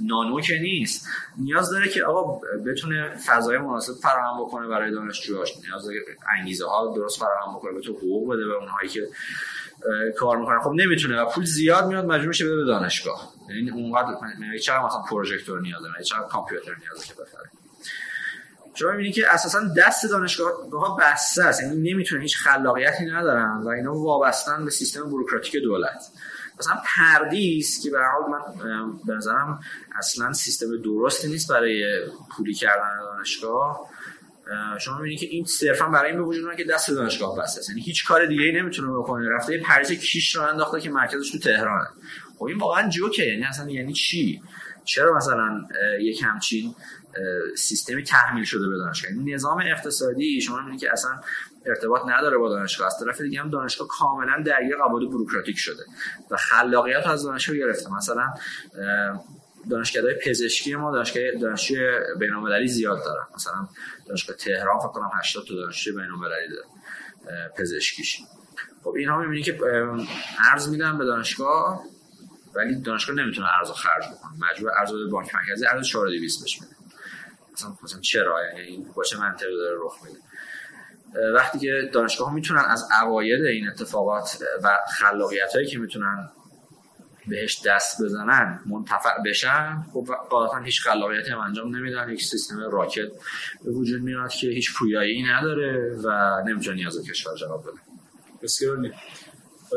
[0.00, 1.08] نانو که نیست.
[1.38, 5.52] نیاز داره که آقا بتونه فضای مناسب فراهم بکنه برای دانشجوهاش.
[5.68, 5.98] نیاز داره
[6.38, 7.78] انگیزه ها درست فراهم بکنه.
[7.78, 9.08] بتونه حقوق بده به اونهایی که
[10.18, 10.60] کار می‌کنن.
[10.60, 13.32] خب نمی‌تونه و پول زیاد میاد مجبور میشه بده به دانشگاه.
[13.48, 14.08] یعنی اونقدر
[14.62, 17.50] چرا مثلا پروژکتور نیاز داره چرا کامپیوتر نیازه که بخره
[18.74, 23.68] شما می‌بینید که اساسا دست دانشگاه ها بسته است یعنی نمی‌تونه هیچ خلاقیتی ندارن و
[23.68, 26.10] اینا وابستن به سیستم بوروکراتیک دولت.
[26.58, 29.60] مثلا پردیس که به حال من به نظرم
[29.98, 33.88] اصلا سیستم درستی نیست برای پولی کردن دانشگاه.
[34.80, 37.60] شما می‌بینید که این صرفا برای این به وجود که دست دانشگاه بسته.
[37.60, 39.28] است یعنی هیچ کار دیگه ای نمی‌تونه بکنه.
[39.28, 41.88] رفته پریز کیش رو انداخته که مرکزش تو تهرانه.
[42.38, 43.26] خب این واقعا جوکه.
[43.26, 44.42] یعنی اصلا یعنی چی؟
[44.84, 45.60] چرا مثلا
[46.00, 46.74] یک همچین
[47.56, 51.20] سیستمی تحمیل شده به دانشگاه؟ نظام اقتصادی شما می‌بینید که اصلا
[51.66, 52.86] ارتباط نداره با دانشگاه.
[52.86, 55.82] از طرف دیگه هم دانشگاه کاملا درگیر قواعد بوروکراتیک شده
[56.30, 57.92] و خلاقیت از دانشگاه گرفته.
[57.92, 58.34] مثلا
[59.70, 61.78] دانشگاه پزشکی ما دانشگاه دانشجوی
[62.18, 63.24] بین‌المللی زیاد دارن.
[63.34, 63.68] مثلا
[64.06, 66.66] دانشگاه تهران فکر کنم 80 تا دانشجوی بین‌المللی داره
[67.58, 68.20] پزشکیش.
[68.84, 69.58] خب اینها می‌بینی که
[70.52, 71.84] ارز میدن به دانشگاه
[72.54, 74.50] ولی دانشگاه نمی‌تونه ارز خرج بکنه.
[74.50, 76.74] مجبور ارز به بانک مرکزی ارز 4200 بهش میده.
[77.52, 80.18] مثلا مثلا چرا؟ یعنی با چه منطقی داره رخ میده.
[81.34, 86.30] وقتی که دانشگاه ها می‌تونن از عواید این اتفاقات و خلاقیت هایی که می‌تونن
[87.28, 93.08] بهش دست بزنن منتفع بشن خب قاعدتا هیچ خلاقیتی هم انجام نمیدن یک سیستم راکت
[93.64, 97.80] به وجود میاد که هیچ پویایی نداره و نمی‌تونه نیاز کشور جواب بده.
[98.42, 98.90] بسیار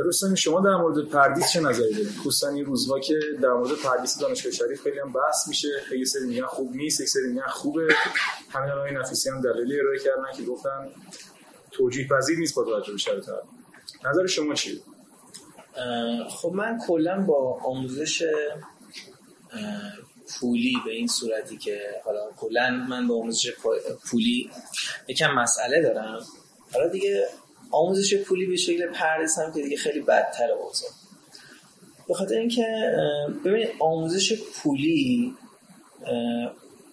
[0.05, 4.17] رستمی شما در مورد پردیس چه نظری دارید؟ خصوصا این روزها که در مورد پردیس
[4.19, 7.95] دانشگاه شریف خیلی هم بحث میشه خیلی سری میگن خوب نیست یک سری میگن خوبه.
[8.49, 10.87] همین الان نفیسی هم دلیلی ارائه کردن که گفتن
[11.71, 13.25] توجیه پذیر نیست با توجه به شرایط
[14.05, 14.79] نظر شما چیه؟
[16.29, 18.23] خب من کلا با آموزش
[20.39, 23.51] پولی به این صورتی که حالا کلا من با آموزش
[24.11, 24.51] پولی
[25.07, 26.19] یکم مسئله دارم.
[26.73, 27.27] حالا دیگه
[27.71, 30.89] آموزش پولی به شکل پردیس هم که دیگه خیلی بدتر اوضاع
[32.07, 32.65] به خاطر اینکه
[33.45, 35.35] ببینید آموزش پولی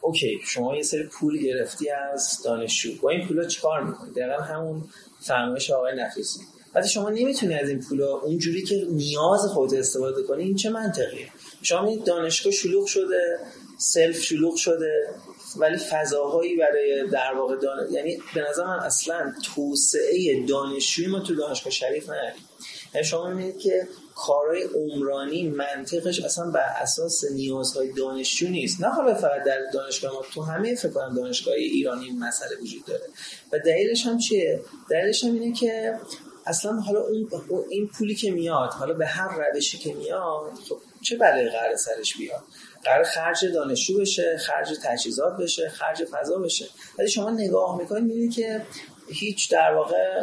[0.00, 2.90] اوکی شما یه سری پول گرفتی از دانشجو.
[3.02, 4.84] با این پولا چیکار می‌کنی؟ دقیقا همون
[5.20, 6.40] فرمایش آقای نفیسی.
[6.74, 11.28] وقتی شما نمی‌تونی از این پولا اونجوری که نیاز خودت استفاده کنی این چه منطقیه؟
[11.62, 13.38] شما این دانشگاه شلوغ شده
[13.78, 15.08] سلف شلوغ شده
[15.56, 17.92] ولی فضاهایی برای در واقع دان...
[17.92, 22.48] یعنی به نظر من اصلا توسعه دانشجوی ما تو دانشگاه شریف نداریم
[22.94, 28.80] یعنی شما می‌بینید که کارهای عمرانی منطقش اصلا بر اساس نیازهای دانشجو نیست.
[28.80, 33.04] نه حالا فقط در دانشگاه ما تو همه فکر کنم دانشگاه ایرانی مسئله وجود داره.
[33.52, 34.60] و دلیلش هم چیه؟
[34.90, 35.98] دلیلش هم اینه که
[36.46, 41.16] اصلا حالا اون این پولی که میاد حالا به هر روشی که میاد خب چه
[41.16, 42.42] بلایی قرار سرش بیاد؟
[42.85, 46.68] قرار خرج دانشجو بشه خرج تجهیزات بشه خرج فضا بشه.
[46.98, 48.66] ولی شما نگاه می‌کنید می‌بینید که
[49.09, 50.20] هیچ در واقع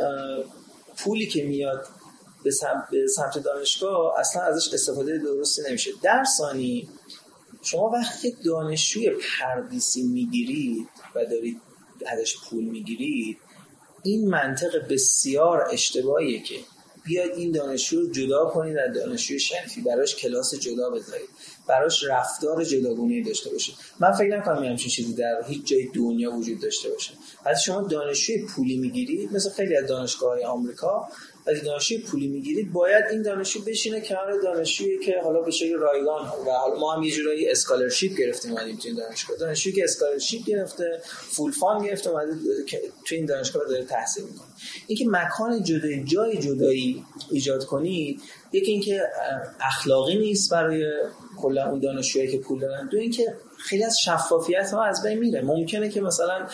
[0.97, 1.87] پولی که میاد
[2.43, 5.91] به سمت, دانشگاه اصلا ازش استفاده درستی نمیشه.
[6.03, 6.89] در ثانی
[7.61, 11.61] شما وقتی دانشجوی پردیسی می‌گیرید و دارید
[12.07, 13.37] ازش پول می‌گیرید
[14.03, 16.55] این منطق بسیار اشتباهیه که
[17.03, 21.29] بیاید این دانشجو رو جدا کنید از دانشجوی شریفی براش کلاس جدا بذارید.
[21.67, 23.75] براش رفتار جداگونه داشته باشید.
[23.99, 27.11] من فکر نکنم همچین چیزی در هیچ جای دنیا وجود داشته باشه.
[27.45, 31.07] از شما دانشجوی پولی می‌گیرید مثل خیلی از دانشگاه آمریکا
[31.47, 36.25] از دانشجوی پولی می‌گیرید باید این دانشجو بشینه کنار دانشجویی که حالا به شکل رایگان
[36.25, 39.37] و حالا ما هم یه جورایی scholarship گرفتیم اومدیم تو این دانشگاه.
[39.37, 42.33] دانشجویی که scholarship گرفته فول فان گرفته اومده
[43.05, 44.47] تو این دانشگاه داره تحصیل می‌کنه.
[44.87, 48.21] اینکه مکان جدایی جای جدایی ایجاد کنید
[48.53, 49.03] یکی اینکه
[49.59, 50.85] اخلاقی نیست برای
[51.37, 52.89] کلا اون دانشجویی که پول دارن.
[52.91, 55.41] دو اینکه خیلی از شفافیت ها از بین میره.
[55.41, 56.47] ممکنه که مثلا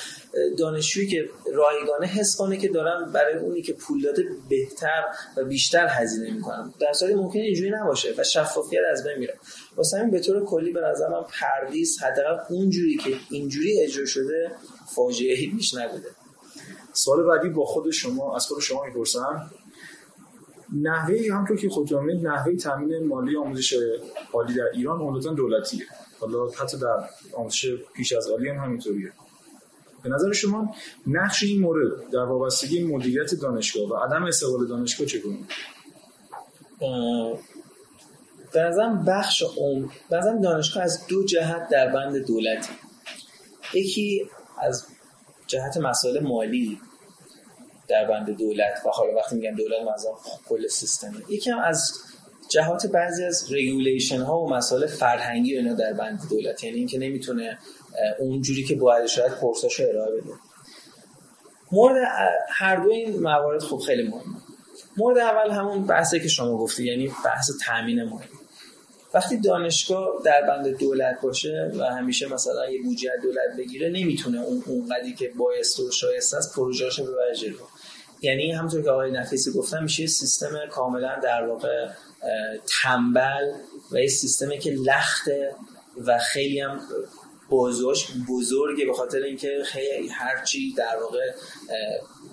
[0.57, 5.03] دانشجویی که رایگانه حس کنه که دارن برای اونی که پول داده بهتر
[5.37, 6.73] و بیشتر هزینه می‌کنن.
[6.79, 9.37] در صورتی ممکنه اینجوری نباشه و شفافیت از بین میره.
[9.75, 14.51] واسه همین به طور کلی به نظر من پردیس حداقل اونجوری که اینجوری اجرا شده
[14.95, 16.09] فاجعه بیش نبوده.
[16.93, 19.51] سوال بعدی با خود شما از خود شما می‌پرسم.
[20.73, 23.77] نحوه همطور که خود نحوه تامین مالی آموزش
[24.33, 25.85] عالی در ایران عمدتا دولتیه.
[26.19, 29.11] حالا حتی در آموزش پیش از عالی هم همینطوریه.
[30.03, 30.75] به نظر شما
[31.07, 35.37] نقش این مورد در وابستگی مدیریت دانشگاه و عدم استقلال دانشگاه چگونه؟
[38.53, 38.71] به
[39.07, 42.73] بخش اون به دانشگاه از دو جهت در بند دولتی.
[43.73, 44.29] یکی
[44.61, 44.87] از
[45.47, 46.79] جهت مسائل مالی
[47.87, 50.11] در بند دولت و حالا وقتی میگم دولت مثلا
[50.49, 51.23] کل سیستم.
[51.29, 51.93] یکم از
[52.49, 56.63] جهات بعضی از رگولیشن ها و مسائل فرهنگی اینا در بند دولت.
[56.63, 57.57] یعنی اینکه نمی‌تونه
[58.19, 60.33] اونجوری که باید شاید کورساشو ارائه بده.
[61.71, 62.07] مورد
[62.49, 64.35] هر دو این موارد خب خیلی مهمه.
[64.97, 68.27] مورد اول همون بحثی که شما گفتی یعنی بحث تامین مالی.
[69.13, 74.63] وقتی دانشگاه در بند دولت باشه و همیشه مثلا یه بودجه دولت بگیره نمی‌تونه اون
[74.65, 77.55] اونقدی که بایست و شایسته است پروژه‌اشو ببره جلو.
[78.21, 81.87] یعنی همونطور که آقای نفیسی گفتم میشه سیستم کاملا در واقع
[82.67, 83.51] تنبل
[83.91, 85.55] و یه سیستمی که لخته
[86.05, 86.81] و خیلی هم
[87.49, 87.97] بزرگ
[88.29, 91.31] بزرگه به خاطر اینکه خیلی هرچی در واقع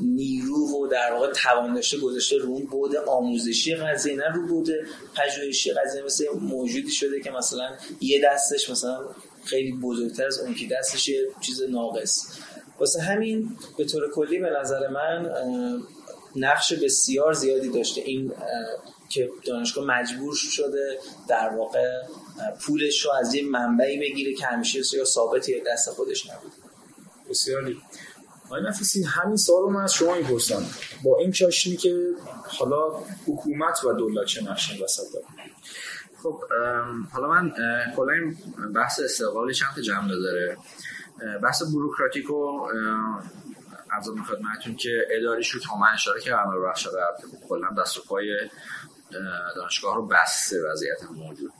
[0.00, 4.68] نیرو و در واقع توان داشته گذاشته رو بود آموزشی قضیه نه رو بود
[5.16, 6.02] پژوهشی قضیه.
[6.02, 9.08] مثل موجودی شده که مثلا یه دستش مثلا
[9.44, 12.26] خیلی بزرگتر از اون که دستش چیز ناقص.
[12.80, 15.30] واسه همین به طور کلی به نظر من
[16.36, 18.00] نقش بسیار زیادی داشته.
[18.00, 18.32] این
[19.08, 21.88] که دانشگاه مجبور شده در واقع
[22.60, 26.52] پولش رو از یه منبعی بگیره که همیشه یا ثابتی دست خودش نبود
[27.30, 27.80] بسیاری.
[28.46, 30.66] آقای نفیسی همین سوال رو من از شما می‌پرسم.
[31.04, 32.10] با این چاشنی که
[32.46, 32.90] حالا
[33.26, 35.26] حکومت و دولت چه نقشی وسط داره؟
[36.22, 36.40] خب
[37.12, 37.52] حالا من
[37.96, 38.36] کلا این
[38.74, 40.56] بحث استقلال چند تا جمله داره.
[41.42, 42.68] بحث بروکراتیک و
[43.90, 46.88] از اون خدمتتون که اداریش رو تا من اشاره کردم رو بخش
[47.48, 48.16] کلا دست و
[49.56, 51.52] دانشگاه رو بسته وضعیت موجود.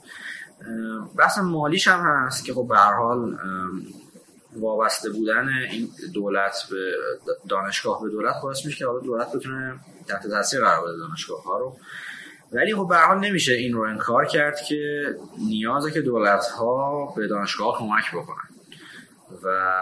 [1.17, 3.37] بحث مالیش هم هست که خب به هر حال
[4.55, 6.91] وابسته بودن این دولت به
[7.49, 11.57] دانشگاه به دولت باعث میشه که حالا دولت بتونه تحت تاثیر قرار بده دانشگاه ها
[11.59, 11.77] رو.
[12.51, 15.05] ولی خب به حال نمیشه این رو انکار کرد که
[15.37, 18.54] نیازه که دولت ها به دانشگاه کمک بکنن.
[19.43, 19.81] و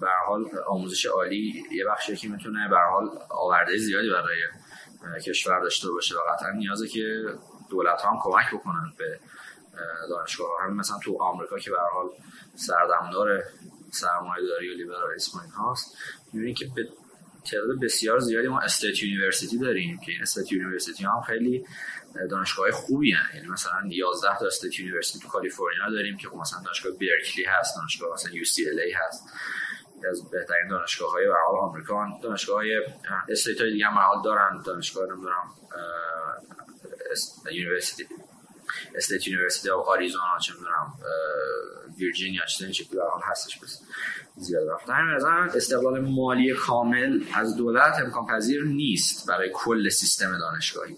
[0.00, 5.90] به حال آموزش عالی یه بخشی که می‌تونه به حال آورده زیادی برای کشور داشته
[5.90, 7.24] باشه و قطعا نیازه که
[7.70, 9.20] دولت ها هم کمک بکنن به
[10.08, 12.06] دانشگاه همین مثلا تو آمریکا که به حال
[12.56, 13.42] سردمدار
[13.90, 15.96] سرمایه داری و لیبرالیسم هاست
[16.32, 16.88] می‌بینید که به
[17.50, 21.64] تعداد بسیار زیادی ما state university داریم که این state university هم خیلی
[22.30, 23.36] دانشگاه خوبی هن.
[23.36, 28.12] یعنی مثلا 11 تا state university تو کالیفرنیا داریم که مثلا دانشگاه برکلی هست دانشگاه
[28.14, 29.24] مثلا UCLA هست
[30.10, 31.26] از بهترین دانشگاه های
[31.60, 32.82] آمریکا دانشگاه های
[33.28, 35.54] state های دیگه هم دارن دانشگاه نمی‌دونم
[37.52, 38.06] یونیورسیتی
[38.94, 40.92] استیت یونیورسیتی آریزونا چه می‌دونم
[41.98, 43.80] ویرجینیا چه حال هستش بس
[44.38, 45.24] زیاد رفت از
[45.56, 50.96] استقلال مالی کامل از دولت امکان پذیر نیست برای کل سیستم دانشگاهی.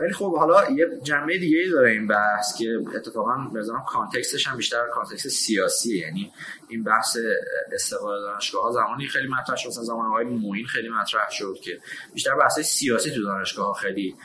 [0.00, 4.56] ولی خب حالا یه جنبه دیگه ای داره این بحث که اتفاقا بزنم کانتکستش هم
[4.56, 6.32] بیشتر کانتکست سیاسیه یعنی
[6.68, 7.16] این بحث
[7.72, 11.80] استقلال دانشگاه ها زمانی خیلی مطرح شد مثلا زمان آقای موین خیلی مطرح شد که
[12.14, 14.16] بیشتر بحث سیاسی تو دانشگاه ها خیلی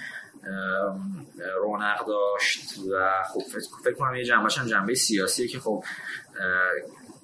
[1.61, 3.41] رونق داشت و خب
[3.83, 5.83] فکر کنم یه جنبهش هم جنبه سیاسیه که خب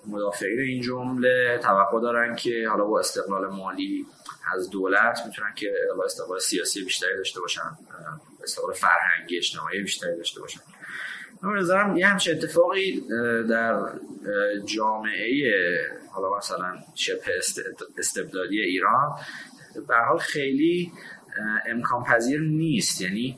[0.10, 4.06] مدافعین این جمله توقع دارن که حالا با استقلال مالی
[4.56, 5.74] از دولت می‌تونن که
[6.06, 7.62] استقلال سیاسی بیشتری داشته باشن
[8.44, 10.60] استقلال فرهنگی اجتماعی بیشتری داشته باشن.
[11.42, 13.04] من نظرم یه همچه اتفاقی
[13.50, 13.82] در
[14.66, 15.54] جامعه
[16.12, 17.22] حالا مثلا شبه
[17.98, 19.16] استبدادی ایران
[19.88, 20.92] به حال خیلی
[21.66, 23.02] امکان پذیر نیست.
[23.02, 23.38] یعنی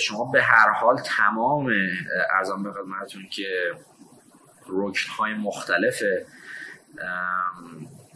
[0.00, 1.72] شما به هر حال تمام
[2.34, 3.72] ارزان به خدمتتون که
[4.72, 6.02] رکن های مختلف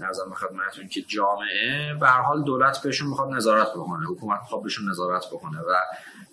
[0.00, 4.90] ارزان به خدمتتون که جامعه به حال دولت بهشون می‌خواد نظارت بکنه حکومت می‌خواد بهشون
[4.90, 5.74] نظارت بکنه و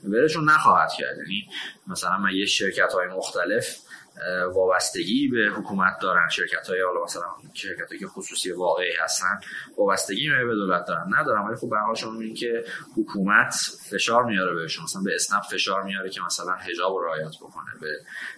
[0.04, 1.18] بهشون نخواهد کرد.
[1.18, 1.48] یعنی
[1.88, 3.78] مثلا من یه شرکت های مختلف
[4.54, 6.30] وابستگی به حکومت دارن.
[6.30, 9.40] شرکت های حالا مثلا شرکت که خصوصی واقعی هستن
[9.78, 11.06] وابستگی به دولت دارن.
[11.20, 12.64] ندارم ولی خب به حال شما که
[12.98, 13.56] حکومت
[13.92, 14.84] فشار میاره بهشون.
[14.84, 17.88] مثلا به اسنپ فشار میاره که مثلا حجاب رو رعایت بکنه به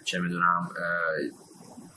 [0.04, 0.70] چه می‌دونم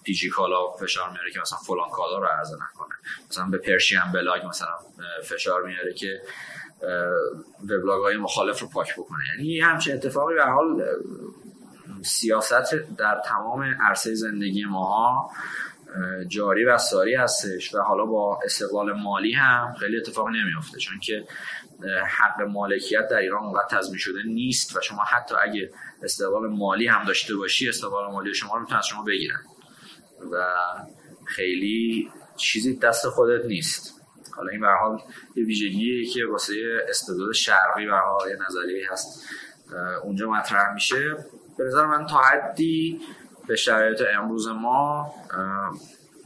[0.07, 2.95] دیجی کالا فشار میاره که مثلا فلان کالا رو عرضه نکنه.
[3.31, 4.79] مثلا به پرشین بلاگ مثلا
[5.25, 6.23] فشار میاره که
[7.65, 9.19] وبلاگ های مخالف رو پاک بکنه.
[9.35, 10.85] یعنی همچین اتفاقی به حال
[12.03, 15.31] سیاست در تمام عرصه زندگی ماها
[16.29, 20.79] جاری و ساری هستش و حالا با استقلال مالی هم خیلی اتفاق نمیافته.
[20.79, 21.25] چون که
[22.19, 25.71] حق مالکیت در ایران اونقدر تضمین شده نیست و شما حتی اگه
[26.03, 29.41] استقلال مالی هم داشته باشی استقلال مالی شما رو می‌تونن از شما بگیرن.
[30.33, 30.55] و
[31.25, 33.93] خیلی چیزی دست خودت نیست.
[34.37, 34.69] حالا این به
[35.37, 36.55] یه ویژگیه که واسه
[36.89, 39.25] استعداد شرقی و یه نظریه هست.
[40.05, 41.17] اونجا مطرح میشه.
[41.59, 43.01] به نظر من تا حدی
[43.49, 45.15] به شرایط امروز ما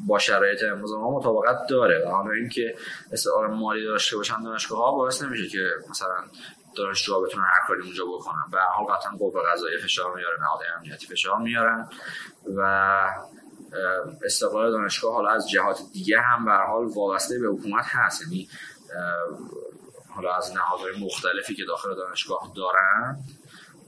[0.06, 2.04] با شرایط امروز ما مطابقت داره.
[2.06, 2.74] و حالا اینکه
[3.12, 6.16] استعار مالی داشته باشن دانشگاه ها باعث نمیشه که مثلا
[6.76, 8.44] دانشجوها بتونن هر کاری اونجا بکنن.
[8.52, 11.88] به حال قطعا قوه قضایی فشار میاره نهاد امنیتی فشار میارن
[12.56, 13.06] و
[14.24, 18.22] استقلال دانشگاه حالا از جهات دیگه هم به حال وابسته به حکومت هست.
[18.22, 18.48] یعنی
[20.08, 23.18] حالا از نهادهای مختلفی که داخل دانشگاه دارن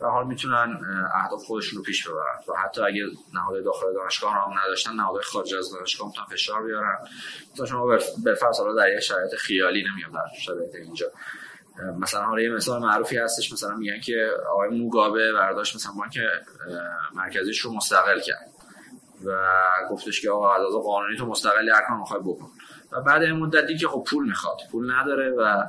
[0.00, 0.80] به حال می‌تونن
[1.14, 2.38] اهداف خودشون رو پیش ببرن.
[2.48, 3.02] و حتی اگه
[3.34, 6.98] نهادهای داخل دانشگاه هم نداشتن نهادهای خارج از دانشگاه می‌تونن فشار بیارن.
[7.56, 11.06] تا شما به فرض حالا در یه شرایط خیالی نمیاد در شرایط اینجا.
[11.98, 16.18] مثلا حالا یه مثال معروفی هستش مثلا میگن که آقای موگابه برداشت مثلا بانک
[17.14, 18.51] مرکزیش رو مستقل کرد.
[19.26, 19.48] و
[19.90, 22.50] گفتش که آقا از قانونی تو مستقلی هر کار می‌خوای بکن.
[22.92, 24.56] و بعد این مدتی که خب پول می‌خواد.
[24.72, 25.64] پول نداره و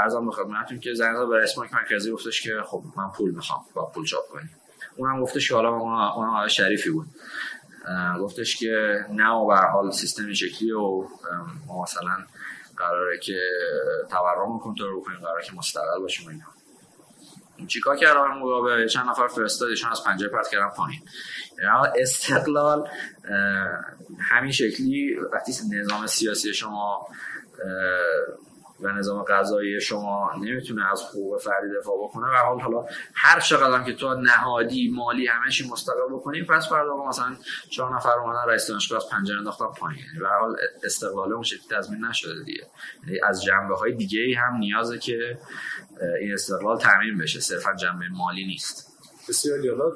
[0.00, 3.30] ارزم به خدمتتون که زنگ زد به رئیس بانک مرکزی گفتش که خب من پول
[3.30, 4.48] می‌خوام با پول چاپ کنی
[4.96, 5.68] اونم گفتش که حالا
[6.14, 7.06] اون شریفی بود.
[8.20, 11.04] گفتش که نه و به حال سیستم شکلی و
[11.66, 12.16] ما مثلا
[12.76, 13.38] قراره که
[14.10, 16.44] تورم رو کنترل بکنیم قراره که مستقل باشیم اینا.
[17.66, 21.00] چیکار کرد آقای مقابل چند نفر فرستادشون از پنجره پرت کردن پایین.
[21.58, 22.88] یعنی استقلال
[24.30, 27.08] همین شکلی وقتی نظام سیاسی شما
[28.82, 32.26] و نظام قضایی شما نمی‌تونه از حقوق فردی دفاع بکنه.
[32.26, 37.36] و حال حالا هر چقدر که تو نهادی مالی همشی مستقل بکنی پس فردا مثلا
[37.70, 40.04] چهار نفر اومدن رئیس دانشگاه از پنجره انداختن پایین.
[40.22, 42.66] و حال استقلال اون شکلی تضمین نشده دیگه.
[43.06, 45.38] یعنی از جنبه های دیگه هم نیازه که
[46.20, 47.40] این استقلال تعمین بشه.
[47.40, 48.92] صرفا جنبه مالی نیست.
[49.28, 49.92] بسیار یالا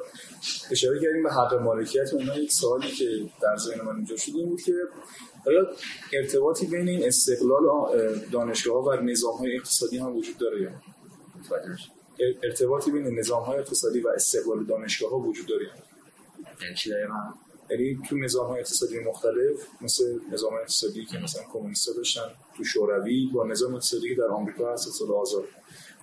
[0.70, 2.12] اشاره کردیم به حق مالکیت.
[2.12, 3.04] اونها یک سوالی که
[3.42, 4.72] در ذهن من اینجا شده این بود که
[5.46, 5.66] آیا
[6.12, 7.62] ارتباطی بین این استقلال
[8.32, 10.70] دانشگاه و نظام های اقتصادی هم وجود داره یا
[12.44, 15.66] ارتباطی بین نظام های اقتصادی و استقلال دانشگاه ها وجود داره
[16.62, 16.90] یعنی چی
[17.70, 23.30] یعنی تو نظام های اقتصادی مختلف مثل نظام اقتصادی که مثلا کمونیست داشتن تو شوروی
[23.34, 25.44] با نظام اقتصادی در آمریکا هست سال آزاد.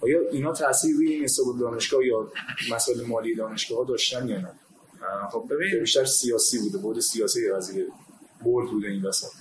[0.02, 2.32] آیا اینا تاثیر روی این استقلال دانشگاه یا
[2.72, 4.52] مسائل مالی دانشگاه ها داشتن یا نه؟
[5.32, 7.88] خب ببین بیشتر سیاسی بوده بود سیاسی قضیه.
[8.46, 9.32] برد بوده این وسط.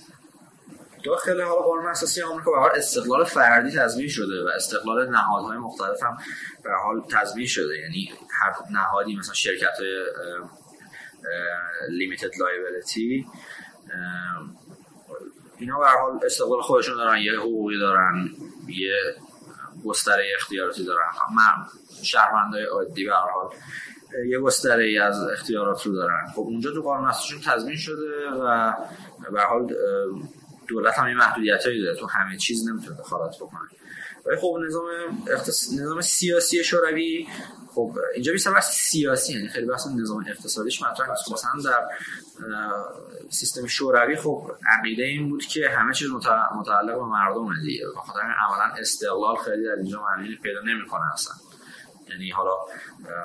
[1.03, 6.03] داخل حالا قانون اساسی آمریکا به حال استقلال فردی تضمین شده و استقلال نهادهای مختلف
[6.03, 6.17] هم
[6.63, 7.79] به حال تضمین شده.
[7.79, 10.05] یعنی هر نهادی مثلا شرکت های
[11.89, 13.27] لیمیتد لایبیلیتی
[15.57, 18.29] اینا به حال استقلال خودشون دارن یه حقوقی دارن
[18.67, 18.93] یه
[19.85, 21.07] گستره اختیاراتی دارن.
[22.03, 23.49] شهروندای عادی به حال
[24.29, 26.27] یه گستره ای از اختیارات رو دارن.
[26.35, 28.73] خب اونجا تو قانون اساسیشون تضمین شده و
[29.31, 29.75] به حال
[30.67, 31.97] دولت هم این محدودیتایی داره.
[31.97, 33.69] تو همه چیز نمی‌تونه دخالت بکنه.
[34.25, 34.85] ولی خب نظام
[35.31, 35.73] اختص...
[35.73, 37.27] نظام سیاسی شوروی
[37.75, 41.31] خب اینجا بیشتر بحث سیاسی یعنی خیلی بحث نظام اقتصادیش مطرح نیست.
[41.31, 41.87] مثلا در
[43.29, 46.09] سیستم شوروی خب عقیده این بود که همه چیز
[46.55, 47.85] متعلق به مردم دیگه.
[47.95, 51.33] بخاطر عملا استقلال خیلی در اینجا معنی پیدا نمی‌کنه اصلا.
[52.09, 52.51] یعنی حالا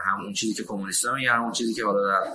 [0.04, 2.26] همون چیزی که کمونیست‌ها میگن همون چیزی که حالا در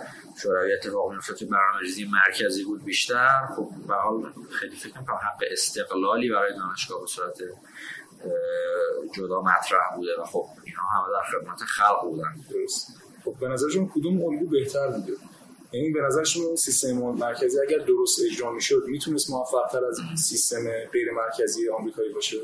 [0.42, 3.48] شوروی اتفاق میفته که برنامه‌ریزی مرکزی بود بیشتر.
[3.56, 7.38] خب به حال خیلی فکر کنم حق استقلالی برای دانشگاه به صورت
[9.16, 12.36] جدا مطرح بوده و خب اینا همه در خدمت خلق بودن.
[12.50, 12.88] درست.
[13.26, 15.14] خب به نظرشون کدوم الگو بهتر بوده؟
[15.74, 20.64] یعنی به نظر شما سیستم مرکزی اگر درست اجرا می‌شد می‌تونست موفق تر از سیستم
[20.94, 22.38] غیر مرکزی آمریکایی باشه؟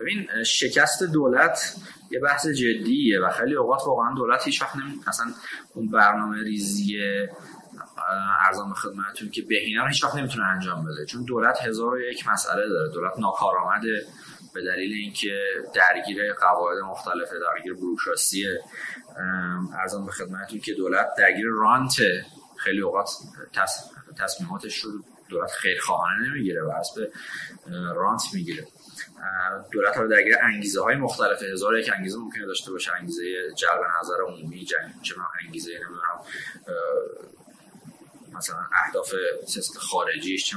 [0.00, 1.76] ببین شکست دولت
[2.10, 5.26] یه بحث جدیه و خیلی اوقات واقعا دولت هیچ وقت نمی اصلا
[5.74, 6.98] اون برنامه ریزی
[8.46, 11.06] ارزان خدمتتون که بهینه رو هیچ وقت نمی‌تونه انجام بده.
[11.06, 12.92] چون دولت هزار و یک مسئله داره.
[12.92, 14.06] دولت ناکارآمده
[14.54, 15.38] به دلیل اینکه
[15.74, 18.46] درگیر قواعد مختلفه درگیر بروکراسی
[19.82, 21.92] ارزان به خدمتتون که دولت درگیر رانت
[22.64, 23.10] خیلی اوقات
[24.18, 24.90] تصمیماتش رو
[25.28, 27.12] دولت خیرخواهانه نمی‌گیره و به
[27.94, 28.66] رانت می‌گیره.
[29.72, 33.22] دولت رو درگیر انگیزه های مختلف هزار یک انگیزه ممکنه داشته باشه انگیزه
[33.56, 36.20] جلب نظر عمومی جنگ چه انگیزه نمی‌دونم
[38.34, 38.56] مثلا
[38.86, 39.14] اهداف
[39.46, 40.56] سیاست خارجیش چه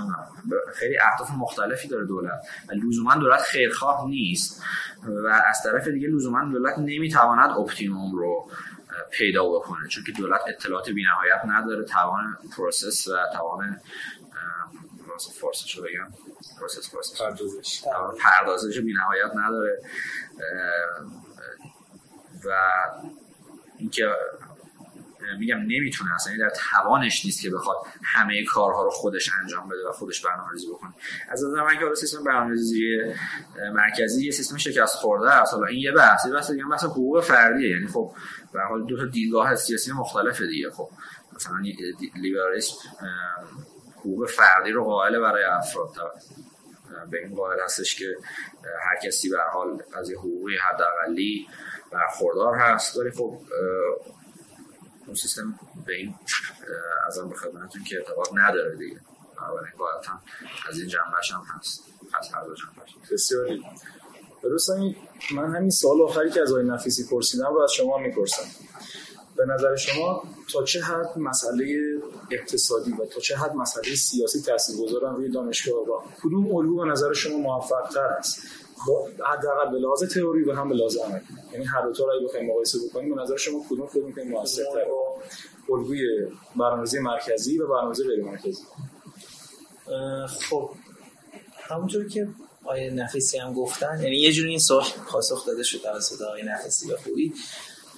[0.74, 4.64] خیلی اهداف مختلفی داره دولت و لزوما دولت خیرخواه نیست
[5.08, 8.50] و از طرف دیگه لزوما دولت نمی‌تواند optimum رو
[9.12, 9.88] پیدا بکنه.
[9.88, 11.84] چون که دولت اطلاعات بینهایت نداره.
[11.84, 13.82] توان process و توان
[15.42, 16.14] فارسیشو بگم.
[16.60, 17.22] process process.
[17.22, 17.84] پردازش.
[18.20, 19.82] پردازش بینهایت نداره.
[22.46, 22.56] و
[23.78, 24.16] اینکه
[25.40, 29.92] میگم نمی‌تونه اصلا در توانش نیست که بخواد همه کارها رو خودش انجام بده و
[29.92, 30.94] خودش برنامه‌ریزی بکنه.
[31.30, 32.98] از نظر من که سیستم برنامه‌ریزی
[33.74, 35.54] مرکزی یه سیستم شکست خورده است.
[35.54, 37.70] حالا این یه بحثی بحث دیگه بحث حقوق فردیه.
[37.70, 38.12] یعنی خب
[38.54, 40.70] به حال دو تا دیدگاه سیاسی مختلف دیگه.
[40.70, 40.90] خب
[41.36, 41.56] مثلا
[42.16, 42.76] لیبرالیسم
[44.00, 45.90] حقوق فردی رو قائل برای افراد.
[47.12, 48.16] به این قائل هستش که
[48.86, 51.48] هر کسی به حال از حقوقی حداقلی
[51.92, 52.98] برخوردار هست.
[52.98, 53.40] ولی خب
[55.06, 56.16] اون سیستم به این
[57.08, 59.00] از خدمتتون که اعتقاد نداره دیگه.
[59.38, 59.74] بنابراین
[60.08, 60.22] هم
[60.70, 61.84] از این جنبش هم هست.
[62.20, 63.10] از هر دو جنبش.
[63.12, 63.64] بسیاری
[64.44, 64.70] درست
[65.36, 68.44] من همین سال آخری که از آقای نفیسی پرسیدم رو از شما می‌پرسم.
[69.36, 70.24] به نظر شما
[70.54, 71.98] تا چه حد مسئله
[72.32, 77.14] اقتصادی و تا چه حد مسئله سیاسی تاثیرگذارن روی دانشگاه و کدوم الگو به نظر
[77.14, 78.42] شما موفق تر است؟
[79.26, 81.22] حداقل به لحاظ تئوری و هم به لحاظ عملی.
[81.54, 84.88] یعنی هر دو تا رو بخوایم مقایسه بکنیم به نظر شما کدوم فکر می‌کنید موثرتره
[85.70, 86.02] الگوی
[86.56, 88.64] برنامه‌ریزی مرکزی و برنامه‌ریزی غیر مرکزی.
[90.50, 90.70] خب
[91.70, 92.28] همونطور که
[92.66, 96.92] آیه نفیسی هم گفتن یعنی یه جوری این سوال پاسخ داده شد توسط آیه نفیسی
[96.94, 97.34] و خوبی.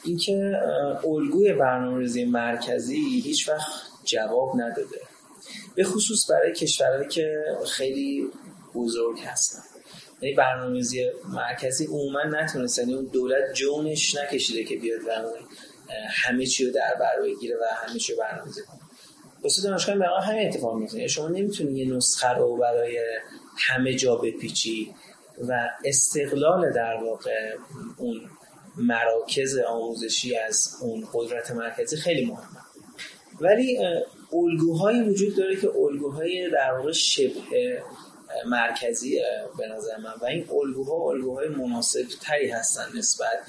[0.04, 0.62] اینکه
[1.08, 3.72] الگوی برنامه‌ریزی مرکزی هیچ وقت
[4.04, 5.02] جواب نداده.
[5.76, 8.32] به خصوص برای کشورهایی که خیلی
[8.76, 9.62] بزرگ هستن.
[10.22, 12.80] یعنی برنامه‌ریزی مرکزی عموما نتونست.
[12.80, 15.11] یعنی اون دولت جونش نکشیده که بیاد و
[16.09, 18.80] همه چی رو در بر بگیره و همه چی رو برنامه‌ریزی کنه.
[19.43, 22.99] واسه دانشگاه واقعا همین اتفاق میفته یعنی شما نمی‌تونی یه نسخه رو برای
[23.57, 24.95] همه جا بپیچی
[25.47, 27.55] و استقلال در واقع
[27.97, 28.22] اون
[28.78, 32.59] مراکز آموزشی از اون قدرت مرکزی خیلی مهمه.
[33.41, 33.80] ولی
[34.34, 37.82] الگوهایی وجود داره که الگوهای در واقع شبه
[38.46, 39.20] مرکزی
[39.58, 40.14] به نظر من.
[40.22, 43.40] و این الگوها الگوهای مناسب تری هستن نسبت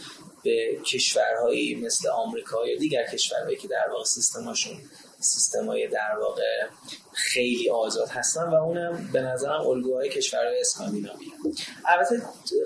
[0.44, 4.76] به کشورهایی مثل آمریکا یا دیگر کشورهایی که در واقع سیستماشون
[5.20, 6.66] سیستم های در واقع
[7.12, 11.26] خیلی آزاد هستن و اونم به نظرم الگوهای کشورهای اسکاندیناوی
[11.86, 12.22] البته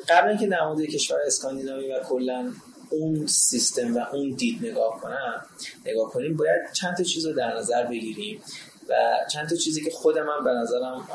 [0.09, 2.53] قبل اینکه مورد کشور اسکاندیناوی و کلا
[2.91, 5.47] اون سیستم و اون دید نگاه کنم
[5.87, 8.43] نگاه کنیم باید چند تا چیز رو در نظر بگیریم.
[8.91, 8.95] و
[9.33, 11.09] چند تا چیزی که خود من به نظرم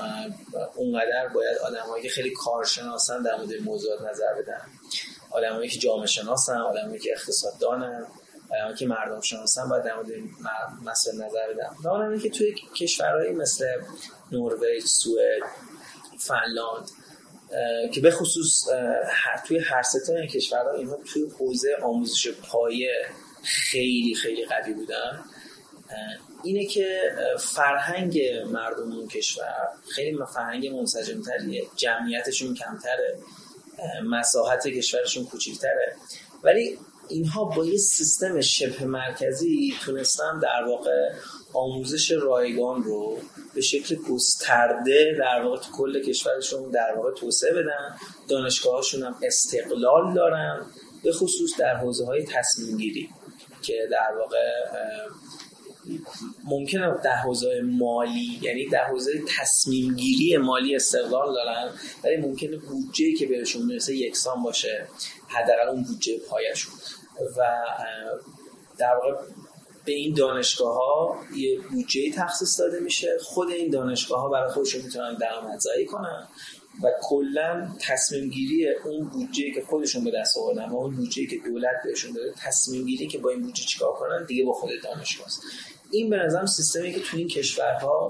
[0.76, 4.62] اونقدر باید آدمایی که خیلی کارشناسن در مورد موضوعات نظر بدن.
[5.32, 8.06] آدمایی که جامعه شناسن آدمایی که اقتصاددانن
[8.54, 10.10] آدمایی که مردم شناسن باید در مورد
[10.84, 11.70] مسائل نظر بدن.
[11.84, 13.66] و که توی کشورهایی مثل
[14.32, 15.42] نروژ، سوئد،
[16.20, 16.90] فنلاند
[17.94, 18.68] که به خصوص
[19.48, 23.06] توی هر سه این کشورها اینها توی حوزه آموزش پایه
[23.44, 25.24] خیلی خیلی قوی بودن
[26.46, 28.20] اینه که فرهنگ
[28.52, 31.64] مردم اون کشور خیلی فرهنگ منسجمتریه.
[31.76, 33.18] جمعیتشون کمتره.
[34.04, 35.96] مساحت کشورشون کوچیکتره.
[36.44, 36.78] ولی
[37.10, 41.12] اینها با یه سیستم شبه مرکزی تونستن در واقع
[41.54, 43.20] آموزش رایگان رو
[43.56, 47.96] به شکل گسترده در واقع تو کل کشورشون در واقع توسعه بدن.
[48.30, 50.66] دانشگاهاشون هم استقلال دارن
[51.04, 53.10] به خصوص در حوزه های تصمیم گیری
[53.62, 54.52] که در واقع
[56.44, 61.70] ممکنه در حوزه مالی یعنی در حوزه تصمیم گیری مالی استقلال دارن
[62.04, 64.88] ولی ممکنه بودجه که بهشون می‌رسه یکسان باشه
[65.28, 66.74] حداقل اون بودجه پایشون.
[67.38, 67.44] و
[68.78, 69.22] در واقع
[69.86, 73.18] به این دانشگاه ها یه بودجه تخصیص داده میشه.
[73.22, 76.28] خود این دانشگاه ها برای خودشون می‌تونن درآمدزایی کنن
[76.84, 81.38] و کلا تصمیم گیری اون بودجه که خودشون به دست آوردن و اون بودجه که
[81.46, 85.28] دولت بهشون داده تصمیم گیری که با این بودجه چیکار کنن دیگه با خود دانشگاه
[85.28, 85.42] است
[85.96, 88.10] این به نظرم سیستمی که تو این کشورها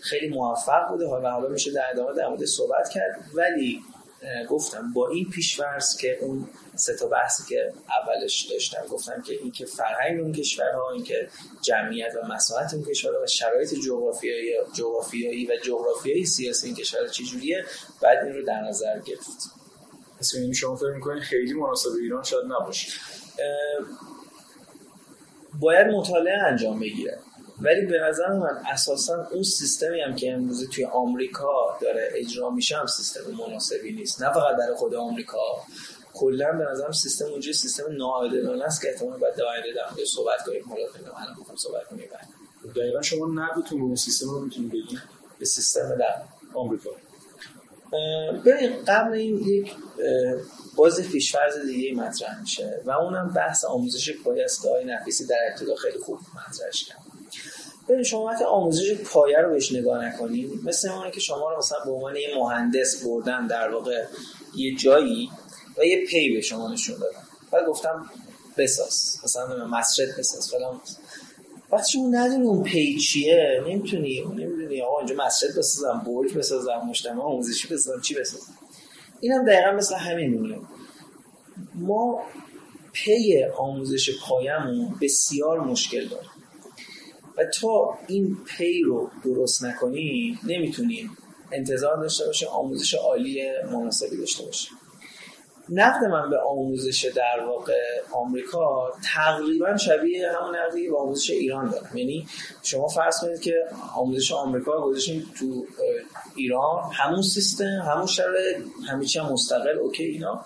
[0.00, 1.06] خیلی موفق بوده.
[1.06, 3.24] و حالا میشه در ادامه در مورد صحبت کرد.
[3.34, 3.80] ولی
[4.48, 7.72] گفتم با این پیشورز که اون سه تا بحثی که
[8.02, 11.28] اولش داشتم گفتم که این که فرهنگ اون کشورها این که
[11.62, 17.64] جمعیت و مساحت اون کشورها و شرایط جغرافیایی جغرافیایی و جغرافیایی سیاسی این کشور چجوریه
[18.02, 19.50] بعد این رو در نظر گرفت.
[20.18, 22.92] پس شما فکر می‌کنید خیلی مناسب ایران شاید نباشه.
[25.60, 27.18] باید مطالعه انجام بگیره.
[27.60, 32.76] ولی به نظر من اساسا اون سیستمی هم که امروزه توی آمریکا داره اجرا میشه
[32.76, 34.22] هم سیستم مناسبی نیست.
[34.22, 35.38] نه فقط در خود آمریکا.
[36.14, 40.64] کلا به نظرم سیستم اونجا سیستم ناعادلانه است که احتمال در آینده در صحبت کنیم.
[40.68, 40.82] حالا
[41.18, 42.08] من می‌خوام صحبت کنیم
[42.76, 45.00] دقیقا شما نقدتون به سیستم رو می‌تونید بگید؟
[45.38, 46.14] به سیستم در
[46.54, 46.90] آمریکا.
[48.44, 49.72] ببین قبل این یک
[50.76, 55.74] باز پیشفرض دیگه مطرح میشه و اونم بحث آموزش پایه است که نفیسی در ابتدا
[55.74, 56.18] خیلی خوب
[56.48, 56.98] مطرحش کرد.
[57.88, 61.78] ببین شما وقتی آموزش پایه رو بهش نگاه نکنید مثل اونه که شما رو مثلا
[61.84, 64.04] به عنوان یه مهندس بردن در واقع
[64.56, 65.30] یه جایی
[65.78, 67.22] و یه پی به شما نشون دادن.
[67.50, 68.10] بعد گفتم
[68.58, 69.18] بساز.
[69.24, 70.50] مثلا مسجد بساز.
[70.50, 70.80] فلان
[71.72, 74.20] وقتی شما ندونی اون پی چیه؟ نمی‌تونی.
[74.20, 74.82] نمی‌دونی.
[74.82, 78.52] آقا اینجا مسجد بسازم برج بسازم مجتمع آموزشی بسازم چی بسازم؟
[79.20, 80.56] اینم دقیقا مثل همین
[81.74, 82.22] ما
[82.92, 86.26] پی آموزش پایمون بسیار مشکل داره.
[87.38, 91.16] و تا این پی رو درست نکنیم نمی‌تونیم
[91.52, 93.42] انتظار داشته باشه آموزش عالی
[93.72, 94.68] مناسبی داشته باشه
[95.70, 97.78] نقد من به آموزش در واقع
[98.12, 101.96] آمریکا تقریبا شبیه همون نقدی به آموزش ایران دارم.
[101.96, 102.26] یعنی
[102.62, 103.54] شما فرض کنید که
[103.96, 105.66] آموزش آمریکا گذاشتیم تو
[106.34, 108.56] ایران همون سیستم همون شرایط
[108.88, 110.44] همه چی مستقل اوکی اینا.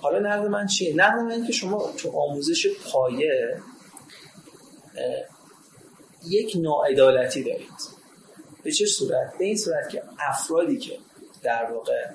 [0.00, 3.56] حالا نقد من چیه؟ نقد من که شما تو آموزش پایه
[6.28, 8.02] یک ناعدالتی دارید.
[8.62, 10.98] به چه صورت؟ به این صورت که افرادی که
[11.42, 12.06] در واقع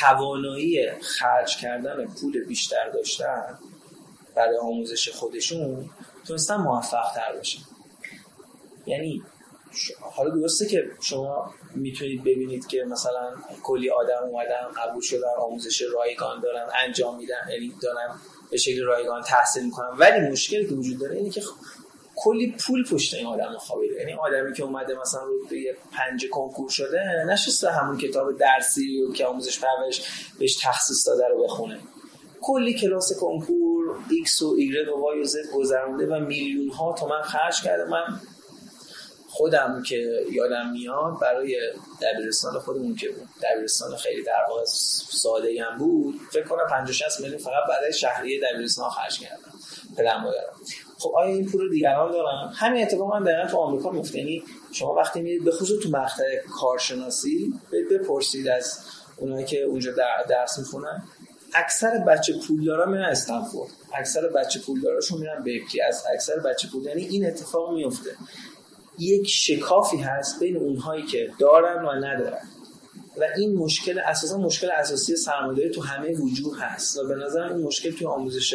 [0.00, 3.58] توانایی خرج کردن پول بیشتر داشتن
[4.34, 5.90] برای آموزش خودشون
[6.26, 7.62] تونستن موفق تر باشن.
[8.86, 9.22] یعنی
[10.00, 16.40] حالا درسته که شما می‌تونید ببینید که مثلا کلی آدم اومدن قبول شدن آموزش رایگان
[16.40, 18.20] دارن انجام میدن یعنی دارن
[18.50, 19.88] به شکل رایگان تحصیل می‌کنن.
[19.98, 21.42] ولی مشکلی که وجود داره اینه که
[22.16, 23.94] کلی پول پشت این آدم خوابیده.
[23.94, 29.12] یعنی آدمی که اومده مثلا رو به پنج کنکور شده نشسته همون کتاب درسی و
[29.12, 30.02] که آموزش پرورش
[30.38, 31.78] بهش تخصیص داده رو بخونه.
[32.40, 37.22] کلی کلاس کنکور X و Y و Y و Z گذرونده و میلیون ها تومن
[37.22, 37.84] خرج کرده.
[37.84, 38.20] من
[39.28, 43.28] خودم که یادم میاد برای دبیرستان خودمون که بود.
[43.42, 44.62] دبیرستان خیلی در واقع
[45.10, 46.14] ساده هم بود.
[46.32, 49.52] فکر کنم 50 60 میلیون فقط برای شهریه دبیرستان خرج کردم.
[49.96, 50.24] پدرم
[50.98, 54.18] خب آیا این پول رو دیگران دارن؟ همین اتفاق من دقیقا تو آمریکا میفته.
[54.18, 54.42] یعنی
[54.72, 57.54] شما وقتی میرید به خصوص تو مقطع کارشناسی
[57.90, 58.78] بپرسید از
[59.16, 59.92] اونایی که اونجا
[60.28, 61.02] درس می‌خونن.
[61.54, 63.70] اکثر بچه پولدارا میرن استنفورد.
[63.94, 68.10] اکثر بچه پولداراشون میرن ببکی از اکثر بچه پول یعنی این اتفاق میفته
[68.98, 72.48] یک شکافی هست بین اونهایی که دارن و ندارن.
[73.16, 76.98] و این مشکل اساسا مشکل اساسی سرمایه‌داری تو همه وجود هست.
[76.98, 78.54] و به نظر این مشکل تو آموزش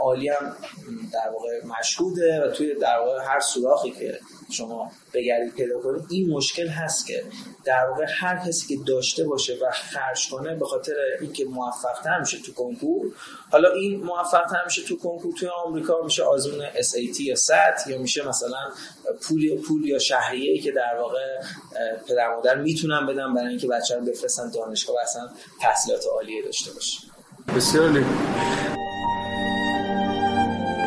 [0.00, 0.56] عالی هم
[1.12, 4.18] در واقع مشهوده و توی در واقع هر سوراخی که
[4.50, 7.24] شما بگردید پیدا کنید این مشکل هست که
[7.64, 12.20] در واقع هر کسی که داشته باشه و خرج کنه به خاطر اینکه موفق تر
[12.20, 13.12] میشه تو کنکور
[13.52, 17.98] حالا این موفق تر میشه تو کنکور توی آمریکا میشه آزمون SAT یا SAT یا
[17.98, 18.70] میشه مثلا
[19.22, 21.40] پول پول یا شهریه که در واقع
[22.08, 25.28] پدر مادر می‌تونن بدن برای اینکه بچه رو بفرستن دانشگاه و اصلا
[25.60, 26.98] تحصیلات عالیه داشته باشه.
[27.56, 27.88] بسیار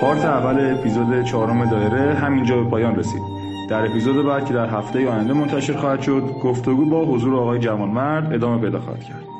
[0.01, 3.21] پارت اول اپیزود چهارم دایره همینجا به پایان رسید.
[3.69, 8.33] در اپیزود بعد که در هفته آینده منتشر خواهد شد گفتگو با حضور آقای جوانمرد
[8.33, 9.38] ادامه پیدا خواهد کرد.